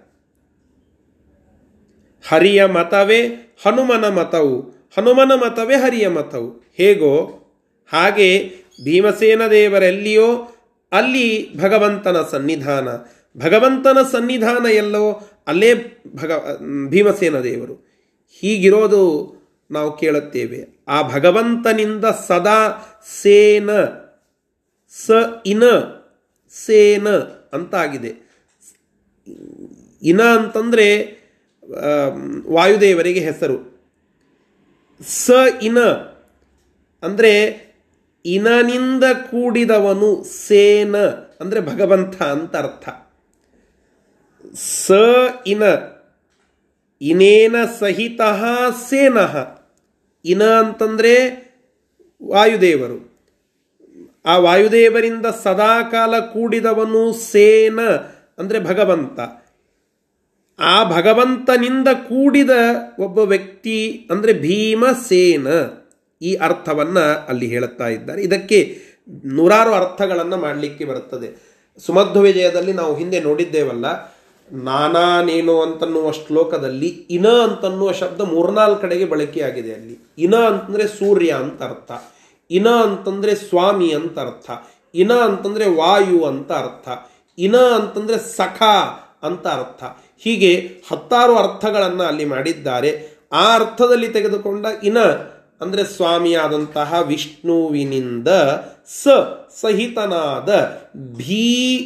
ಹರಿಯ 2.28 2.64
ಮತವೇ 2.64 3.20
ಹನುಮನ 3.66 4.08
ಮತವು, 4.08 4.60
ಹನುಮನ 4.96 5.32
ಮತವೇ 5.34 5.76
ಹರಿಯ 5.76 6.08
ಮತವು. 6.08 6.48
ಹೇಗೋ, 6.76 7.12
ಹಾಗೆ 7.92 8.28
ಭೀಮಸೇನ 8.84 9.46
ದೇವರೆಲ್ಲಿಯೋ 9.46 10.28
ಅಲ್ಲಿ 10.92 11.58
ಭಗವಂತನ 11.58 12.16
ಸನ್ನಿಧಾನ. 12.30 12.88
ಭಗವಂತನ 13.36 13.98
ಸನ್ನಿಧಾನ 14.12 14.66
ಎಲ್ಲೋ 14.66 15.04
ಅಲ್ಲೇ 15.46 15.74
ಭಗ, 16.16 16.32
ಭೀಮಸೇನ 16.88 17.40
ದೇವರು. 17.40 17.74
ಹೀಗಿರೋದು 18.40 19.02
ನಾವು 19.70 19.96
ಕೇಳುತ್ತೇವೆ. 19.96 20.84
ಆ 20.88 21.02
ಭಗವಂತನಿಂದ 21.02 22.04
ಸದಾ 22.04 22.60
ಸೇನ 23.22 23.70
ಸ 24.92 25.10
ಇನ, 25.46 25.62
ಸೇನ 26.50 27.08
ಅಂತಾಗಿದೆ. 27.52 28.12
ಇನ 30.02 30.22
ಅಂತಂದರೆ 30.22 31.20
ವಾಯುದೇವರಿಗೆ 32.50 33.20
ಹೆಸರು. 33.20 33.86
ಸ 35.06 35.30
ಇನ 35.62 35.78
ಅಂದರೆ, 37.02 37.32
ಇನನಿಂದ 38.24 39.04
ಕೂಡಿದವನು 39.04 40.24
ಸೇನ, 40.24 40.96
ಅಂದರೆ 41.40 41.60
ಭಗವಂತ 41.60 42.22
ಅಂತ 42.22 42.56
ಅರ್ಥ. 42.56 42.88
ಸ 44.56 44.90
ಇನ, 45.46 45.62
ಇನೇನ 47.00 47.56
ಸಹಿತ 47.80 48.20
ಸೇನಃ. 48.88 49.36
ಇನ 50.24 50.42
ಅಂತಂದರೆ 50.42 51.14
ವಾಯುದೇವರು. 52.28 53.09
ಆ 54.24 54.34
ವಾಯುದೇವರಿಂದ 54.38 55.26
ಸದಾಕಾಲ 55.44 56.14
ಕೂಡಿದವನು 56.32 57.04
ಸೇನ, 57.12 57.80
ಅಂದರೆ 58.38 58.58
ಭಗವಂತ. 58.60 59.18
ಆ 60.58 60.76
ಭಗವಂತನಿಂದ 60.96 61.88
ಕೂಡಿದ 62.08 62.54
ಒಬ್ಬ 62.98 63.18
ವ್ಯಕ್ತಿ, 63.32 63.78
ಅಂದರೆ 64.10 64.32
ಭೀಮಸೇನ 64.44 65.48
ಈ 66.20 66.32
ಅರ್ಥವನ್ನು 66.48 67.04
ಅಲ್ಲಿ 67.28 67.46
ಹೇಳುತ್ತಾ 67.46 67.88
ಇದ್ದಾರೆ. 67.88 68.20
ಇದಕ್ಕೆ 68.22 68.58
ನೂರಾರು 69.36 69.72
ಅರ್ಥಗಳನ್ನು 69.74 70.36
ಮಾಡಲಿಕ್ಕೆ 70.36 70.84
ಬರುತ್ತದೆ. 70.84 71.28
ಸುಮಧ್ವ 71.78 72.20
ವಿಜಯದಲ್ಲಿ 72.20 72.72
ನಾವು 72.72 72.92
ಹಿಂದೆ 72.96 73.18
ನೋಡಿದ್ದೇವಲ್ಲ, 73.20 73.86
ನಾನಾ 74.50 75.06
ನೇನು 75.22 75.54
ಅಂತನ್ನುವ 75.62 76.06
ಶ್ಲೋಕದಲ್ಲಿ 76.12 76.88
ಇನ 77.10 77.26
ಅಂತನ್ನುವ 77.46 77.90
ಶಬ್ದ 77.92 78.20
ಮೂರ್ನಾಲ್ಕು 78.32 78.80
ಕಡೆಗೆ 78.80 79.04
ಬಳಕೆಯಾಗಿದೆ 79.04 79.72
ಅಲ್ಲಿ. 79.74 79.96
ಇನ 80.18 80.34
ಅಂತಂದರೆ 80.50 80.86
ಸೂರ್ಯ 80.98 81.30
ಅಂತ 81.42 81.60
ಅರ್ಥ. 81.62 81.90
ಇನ 82.50 82.68
ಅಂತಂದರೆ 82.68 83.34
ಸ್ವಾಮಿ 83.34 83.94
ಅಂತ 83.94 84.18
ಅರ್ಥ. 84.18 84.50
ಇನ 84.94 85.12
ಅಂತಂದರೆ 85.12 85.68
ವಾಯು 85.68 86.24
ಅಂತ 86.24 86.52
ಅರ್ಥ. 86.52 86.88
ಇನ 87.38 87.56
ಅಂತಂದರೆ 87.56 88.18
ಸಖ 88.18 88.62
ಅಂತ 89.22 89.46
ಅರ್ಥ. 89.46 89.84
ಹೀಗೆ 90.18 90.82
ಹತ್ತಾರು 90.90 91.36
ಅರ್ಥಗಳನ್ನು 91.36 92.02
ಅಲ್ಲಿ 92.02 92.24
ಮಾಡಿದ್ದಾರೆ. 92.24 93.20
ಆ 93.32 93.54
ಅರ್ಥದಲ್ಲಿ 93.54 94.08
ತೆಗೆದುಕೊಂಡ 94.08 94.66
ಇನ 94.82 94.98
ಅಂದರೆ 95.60 95.84
ಸ್ವಾಮಿಯಾದಂತಹ 95.84 97.02
ವಿಷ್ಣುವಿನಿಂದ 97.02 98.28
ಸ 98.86 99.08
ಸಹಿತನಾದ 99.60 100.80
ಭೀ 101.16 101.78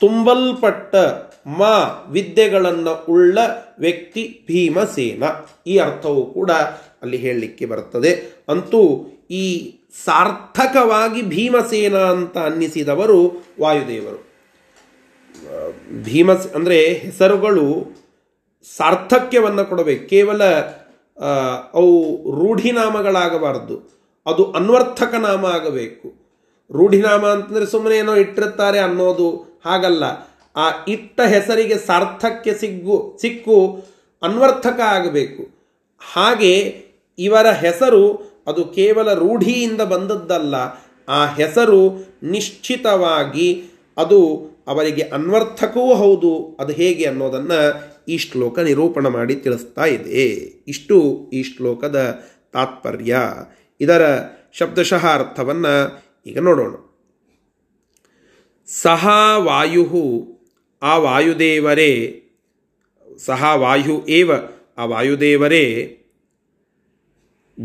ತುಂಬಲ್ಪಟ್ಟ 0.00 0.94
ಮಾ 1.46 2.06
ವಿದ್ಯೆಗಳನ್ನು 2.10 3.04
ಉಳ್ಳ 3.08 3.38
ವ್ಯಕ್ತಿ 3.78 4.44
ಭೀಮಸೇನ. 4.46 5.22
ಈ 5.66 5.78
ಅರ್ಥವು 5.78 6.34
ಕೂಡ 6.34 6.50
ಅಲ್ಲಿ 7.02 7.16
ಹೇಳಲಿಕ್ಕೆ 7.16 7.66
ಬರುತ್ತದೆ 7.66 8.41
ಅಂತೂ 8.52 8.82
ಈ 9.30 9.44
ಸಾರ್ಥಕವಾಗಿ 10.04 11.20
ಭೀಮಸೇನ 11.32 11.96
ಅಂತ 12.14 12.36
ಅನ್ನಿಸಿದವರು 12.38 13.18
ವಾಯುದೇವರು. 13.60 14.20
ಭೀಮಸ್, 16.02 16.46
ಅಂದರೆ 16.56 16.78
ಹೆಸರುಗಳು 17.04 17.66
ಸಾರ್ಥಕ್ಯವನ್ನು 18.76 19.64
ಕೊಡಬೇಕು. 19.70 20.02
ಕೇವಲ 20.08 20.42
ಅವು 21.74 21.94
ರೂಢಿನಾಮಗಳಾಗಬಾರ್ದು. 22.38 23.76
ಅದು 24.26 24.42
ಅನ್ವರ್ಥಕ 24.52 25.14
ನಾಮ 25.20 25.44
ಆಗಬೇಕು. 25.46 26.08
ರೂಢಿನಾಮ 26.70 27.24
ಅಂತಂದರೆ 27.26 27.66
ಸುಮ್ಮನೆ 27.66 27.96
ಏನೋ 27.96 28.12
ಇಟ್ಟಿರ್ತಾರೆ 28.16 28.78
ಅನ್ನೋದು 28.78 29.28
ಹಾಗಲ್ಲ. 29.64 30.04
ಆ 30.56 30.66
ಇಟ್ಟ 30.88 31.18
ಹೆಸರಿಗೆ 31.34 31.76
ಸಾರ್ಥಕ್ಯ 31.86 32.50
ಸಿಗ್ಗು, 32.54 32.96
ಸಿಕ್ಕು 33.22 33.58
ಅನ್ವರ್ಥಕ 34.22 34.78
ಆಗಬೇಕು. 34.86 35.42
ಹಾಗೆ 36.00 36.54
ಇವರ 37.18 37.46
ಹೆಸರು 37.64 38.04
ಅದು 38.46 38.64
ಕೇವಲ 38.64 39.14
ರೂಢಿಯಿಂದ 39.14 39.80
ಬಂದದ್ದಲ್ಲ. 39.80 40.54
ಆ 41.08 41.34
ಹೆಸರು 41.34 42.04
ನಿಶ್ಚಿತವಾಗಿ 42.22 43.64
ಅದು 43.96 44.50
ಅವರಿಗೆ 44.66 45.02
ಅನ್ವರ್ಥಕವೂ 45.02 45.94
ಹೌದು. 45.94 46.56
ಅದು 46.60 46.72
ಹೇಗೆ 46.72 47.04
ಅನ್ನೋದನ್ನು 47.04 47.92
ಈ 48.08 48.18
ಶ್ಲೋಕ 48.18 48.58
ನಿರೂಪಣ 48.58 49.06
ಮಾಡಿ 49.06 49.34
ತಿಳಿಸ್ತಾ 49.34 49.84
ಇದೆ. 49.84 50.26
ಇಷ್ಟು 50.68 51.30
ಈ 51.32 51.42
ಶ್ಲೋಕದ 51.42 52.24
ತಾತ್ಪರ್ಯ. 52.52 53.18
ಇದರ 53.80 54.20
ಶಬ್ದಶಃ 54.52 55.06
ಅರ್ಥವನ್ನು 55.06 56.02
ಈಗ 56.26 56.38
ನೋಡೋಣ. 56.38 56.74
ಸಹ 58.66 59.08
ವಾಯು 59.36 60.32
ಆ 60.82 60.96
ವಾಯುದೇವರೇ, 60.96 62.22
ಸಹ 63.18 63.44
ವಾಯು 63.54 64.06
ಏವ, 64.06 64.30
ಆ 64.78 64.84
ವಾಯುದೇವರೇ 64.84 65.98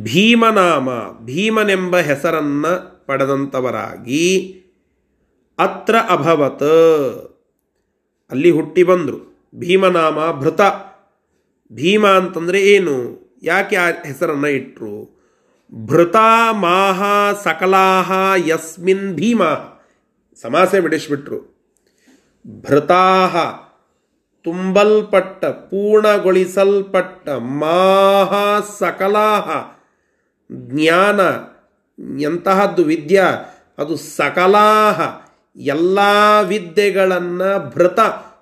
ಭೀಮನಾಮ, 0.03 0.89
ಭೀಮನೆಂಬ 1.25 1.97
ಹೆಸರನ್ನು 1.97 3.05
ಪಡೆದಂಥವರಾಗಿ 3.07 4.55
ಅತ್ರ 5.59 5.95
ಅಭವತ್. 6.09 6.63
ಅಲ್ಲಿ 8.31 8.51
ಹುಟ್ಟಿ 8.51 8.83
ಬಂದರು. 8.83 9.49
ಭೀಮನಾಮ 9.55 10.39
ಭೃತ. 10.39 10.61
ಭೀಮ 11.73 12.07
ಅಂತಂದರೆ 12.07 12.61
ಏನು? 12.61 13.27
ಯಾಕೆ 13.43 13.75
ಆ 13.75 13.85
ಹೆಸರನ್ನು 13.85 14.47
ಇಟ್ಟರು 14.47 15.17
ಭೃತ 15.73 16.15
ಮಾಹ 16.51 17.03
ಸಕಲಾಹ 17.43 18.11
ಯಸ್ಮಿನ್ 18.47 19.13
ಭೀಮ. 19.13 19.43
ಸಮಾಸೆ 20.41 20.79
ಬಿಡಿಸ್ಬಿಟ್ರು. 20.79 21.57
ಭೃತಾಹ, 22.61 23.37
ತುಂಬಲ್ಪಟ್ಟ, 24.43 25.45
ಪೂರ್ಣಗೊಳಿಸಲ್ಪಟ್ಟ 25.45 27.29
ಮಾಹ 27.29 28.59
ಸಕಲಾಹ. 28.79 29.76
ಜ್ಞಾನ, 30.51 31.19
ಎಂತಹದ್ದು 32.21 32.83
ವಿದ್ಯಾ, 32.83 33.25
ಅದು 33.77 33.97
ಸಕಲಾಹ, 33.97 35.01
ಎಲ್ಲ 35.55 35.99
ವಿದ್ಯೆಗಳನ್ನು 36.47 37.69
ಭೃತ 37.69 37.99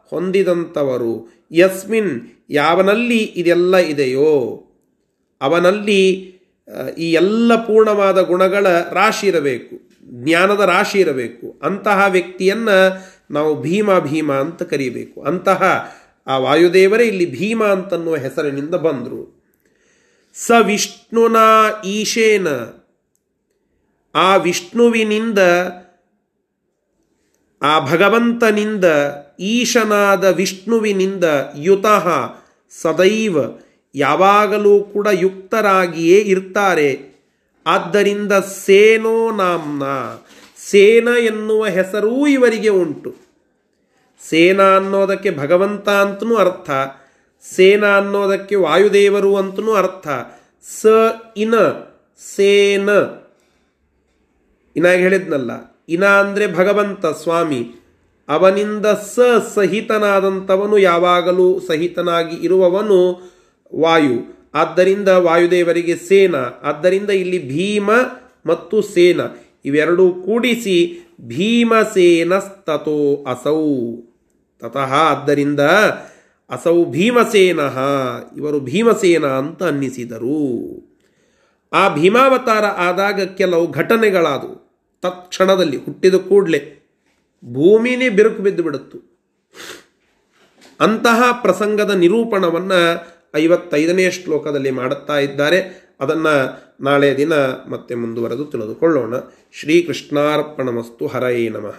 ಹೊಂದಿದಂಥವರು. 0.10 1.34
ಯಸ್ಮಿನ್, 1.52 2.22
ಯಾವನಲ್ಲಿ 2.50 3.18
ಇದೆಲ್ಲ 3.18 3.78
ಇದೆಯೋ? 3.78 4.62
ಅವನಲ್ಲಿ 5.42 6.36
ಈ 6.98 7.12
ಎಲ್ಲ 7.12 7.56
ಪೂರ್ಣವಾದ 7.56 8.22
ಗುಣಗಳ 8.22 8.68
ರಾಶಿ 8.92 9.28
ಇರಬೇಕು, 9.28 9.90
ಜ್ಞಾನದ 10.24 10.60
ರಾಶಿ 10.60 11.00
ಇರಬೇಕು. 11.00 11.60
ಅಂತಹ 11.64 12.06
ವ್ಯಕ್ತಿಯನ್ನು 12.10 13.06
ನಾವು 13.32 13.62
ಭೀಮ 13.62 14.00
ಭೀಮ 14.00 14.34
ಅಂತ 14.34 14.64
ಕರೀಬೇಕು. 14.64 15.22
ಅಂತಹ 15.22 15.92
ಆ 16.28 16.38
ವಾಯುದೇವರೇ 16.38 17.04
ಇಲ್ಲಿ 17.04 17.26
ಭೀಮ 17.26 17.64
ಅಂತನ್ನುವ 17.64 18.16
ಹೆಸರಿನಿಂದ 18.16 18.76
ಬಂದರು. 18.76 19.35
ಸ 20.38 20.52
ವಿಷ್ಣುನ 20.62 21.36
ಈಶೇನ. 21.86 22.48
ಆ 24.16 24.36
ವಿಷ್ಣುವಿನಿಂದ, 24.36 25.40
ಆ 27.64 27.80
ಭಗವಂತನಿಂದ, 27.80 28.86
ಈಶನಾದ 29.40 30.24
ವಿಷ್ಣುವಿನಿಂದ 30.24 31.24
ಯುತಃ 31.58 32.08
ಸದೈವ 32.82 33.38
ಯಾವಾಗಲೂ 33.96 34.84
ಕೂಡ 34.84 35.08
ಯುಕ್ತರಾಗಿಯೇ 35.12 36.20
ಇರ್ತಾರೆ. 36.20 37.16
ಆದ್ದರಿಂದ 37.68 38.32
ಸೇನೋ 38.34 39.32
ನಾಮ್ನ. 39.32 39.84
ಸೇನ 40.58 41.08
ಎನ್ನುವ 41.08 41.66
ಹೆಸರೂ 41.66 42.28
ಇವರಿಗೆ 42.28 42.70
ಉಂಟು. 42.70 43.16
ಸೇನಾ 44.30 44.64
ಅನ್ನೋದಕ್ಕೆ 44.64 45.32
ಭಗವಂತ 45.32 45.90
ಅಂತನೂ 45.90 46.36
ಅರ್ಥ. 46.36 46.70
ಸೇನ 47.44 47.86
ಅನ್ನೋದಕ್ಕೆ 47.98 48.56
ವಾಯುದೇವರು 48.56 49.32
ಅಂತೂ 49.36 49.74
ಅರ್ಥ. 49.74 50.08
ಸ 50.66 50.86
ಇನ, 51.38 51.56
ಸೇನ. 52.36 52.90
ಇನಾಗ 54.76 54.98
ಹೇಳಿದ್ನಲ್ಲ, 54.98 55.52
ಇನ 55.90 56.06
ಅಂದರೆ 56.06 56.46
ಭಗವಂತ, 56.56 57.06
ಸ್ವಾಮಿ. 57.06 57.62
ಅವನಿಂದ 58.30 58.86
ಸ 58.86 59.20
ಸಹಿತನಾದಂಥವನು 59.56 60.78
ಯಾವಾಗಲೂ 60.78 61.48
ಸಹಿತನಾಗಿ 61.68 62.36
ಇರುವವನು 62.46 63.00
ವಾಯು. 63.74 64.18
ಆದ್ದರಿಂದ 64.54 65.10
ವಾಯುದೇವರಿಗೆ 65.10 65.96
ಸೇನ, 65.98 66.36
ಆದ್ದರಿಂದ 66.64 67.10
ಇಲ್ಲಿ 67.10 67.40
ಭೀಮ 67.50 67.92
ಮತ್ತು 68.46 68.82
ಸೇನ. 68.82 69.22
ಇವೆರಡೂ 69.66 70.06
ಕೂಡಿಸಿ 70.26 70.78
ಭೀಮಸೇನಸ್ತತೋ 71.22 72.98
ಅಸೌ. 73.28 73.62
ತತಃ 74.62 74.92
ಆದ್ದರಿಂದ 75.12 75.64
ಅಸೌ 76.50 76.86
ಭೀಮಸೇನ 76.86 77.60
ಇವರು 78.38 78.60
ಭೀಮಸೇನ 78.60 79.26
ಅಂತ 79.26 79.64
ಅನ್ನಿಸಿದರು. 79.64 80.66
ಆ 81.74 81.94
ಭೀಮಾವತಾರ 81.94 82.66
ಆದಾಗ 82.66 83.22
ಕೆಲವು 83.22 83.72
ಘಟನೆಗಳಾದವು. 83.72 84.66
ತತ್ಕ್ಷಣದಲ್ಲಿ 85.02 85.78
ಹುಟ್ಟಿದ 85.78 86.16
ಕೂಡಲೇ 86.16 86.82
ಭೂಮಿನೇ 87.46 88.10
ಬಿರುಕು 88.10 88.44
ಬಿದ್ದು 88.44 88.64
ಬಿಡುತ್ತು. 88.64 89.20
ಅಂತಹ 90.80 91.24
ಪ್ರಸಂಗದ 91.42 91.92
ನಿರೂಪಣವನ್ನು 91.92 93.06
ಐವತ್ತೈದನೇ 93.36 94.12
ಶ್ಲೋಕದಲ್ಲಿ 94.12 94.72
ಮಾಡುತ್ತಾ 94.72 95.20
ಇದ್ದಾರೆ. 95.20 95.86
ಅದನ್ನು 96.00 96.66
ನಾಳೆ 96.82 97.18
ದಿನ 97.18 97.34
ಮತ್ತೆ 97.70 97.96
ಮುಂದುವರೆದು 97.96 98.46
ತಿಳಿದುಕೊಳ್ಳೋಣ. 98.46 99.14
ಶ್ರೀಕೃಷ್ಣಾರ್ಪಣಮಸ್ತು 99.52 101.08
ಹರಯೇ 101.08 101.50
ನಮಃ. 101.50 101.74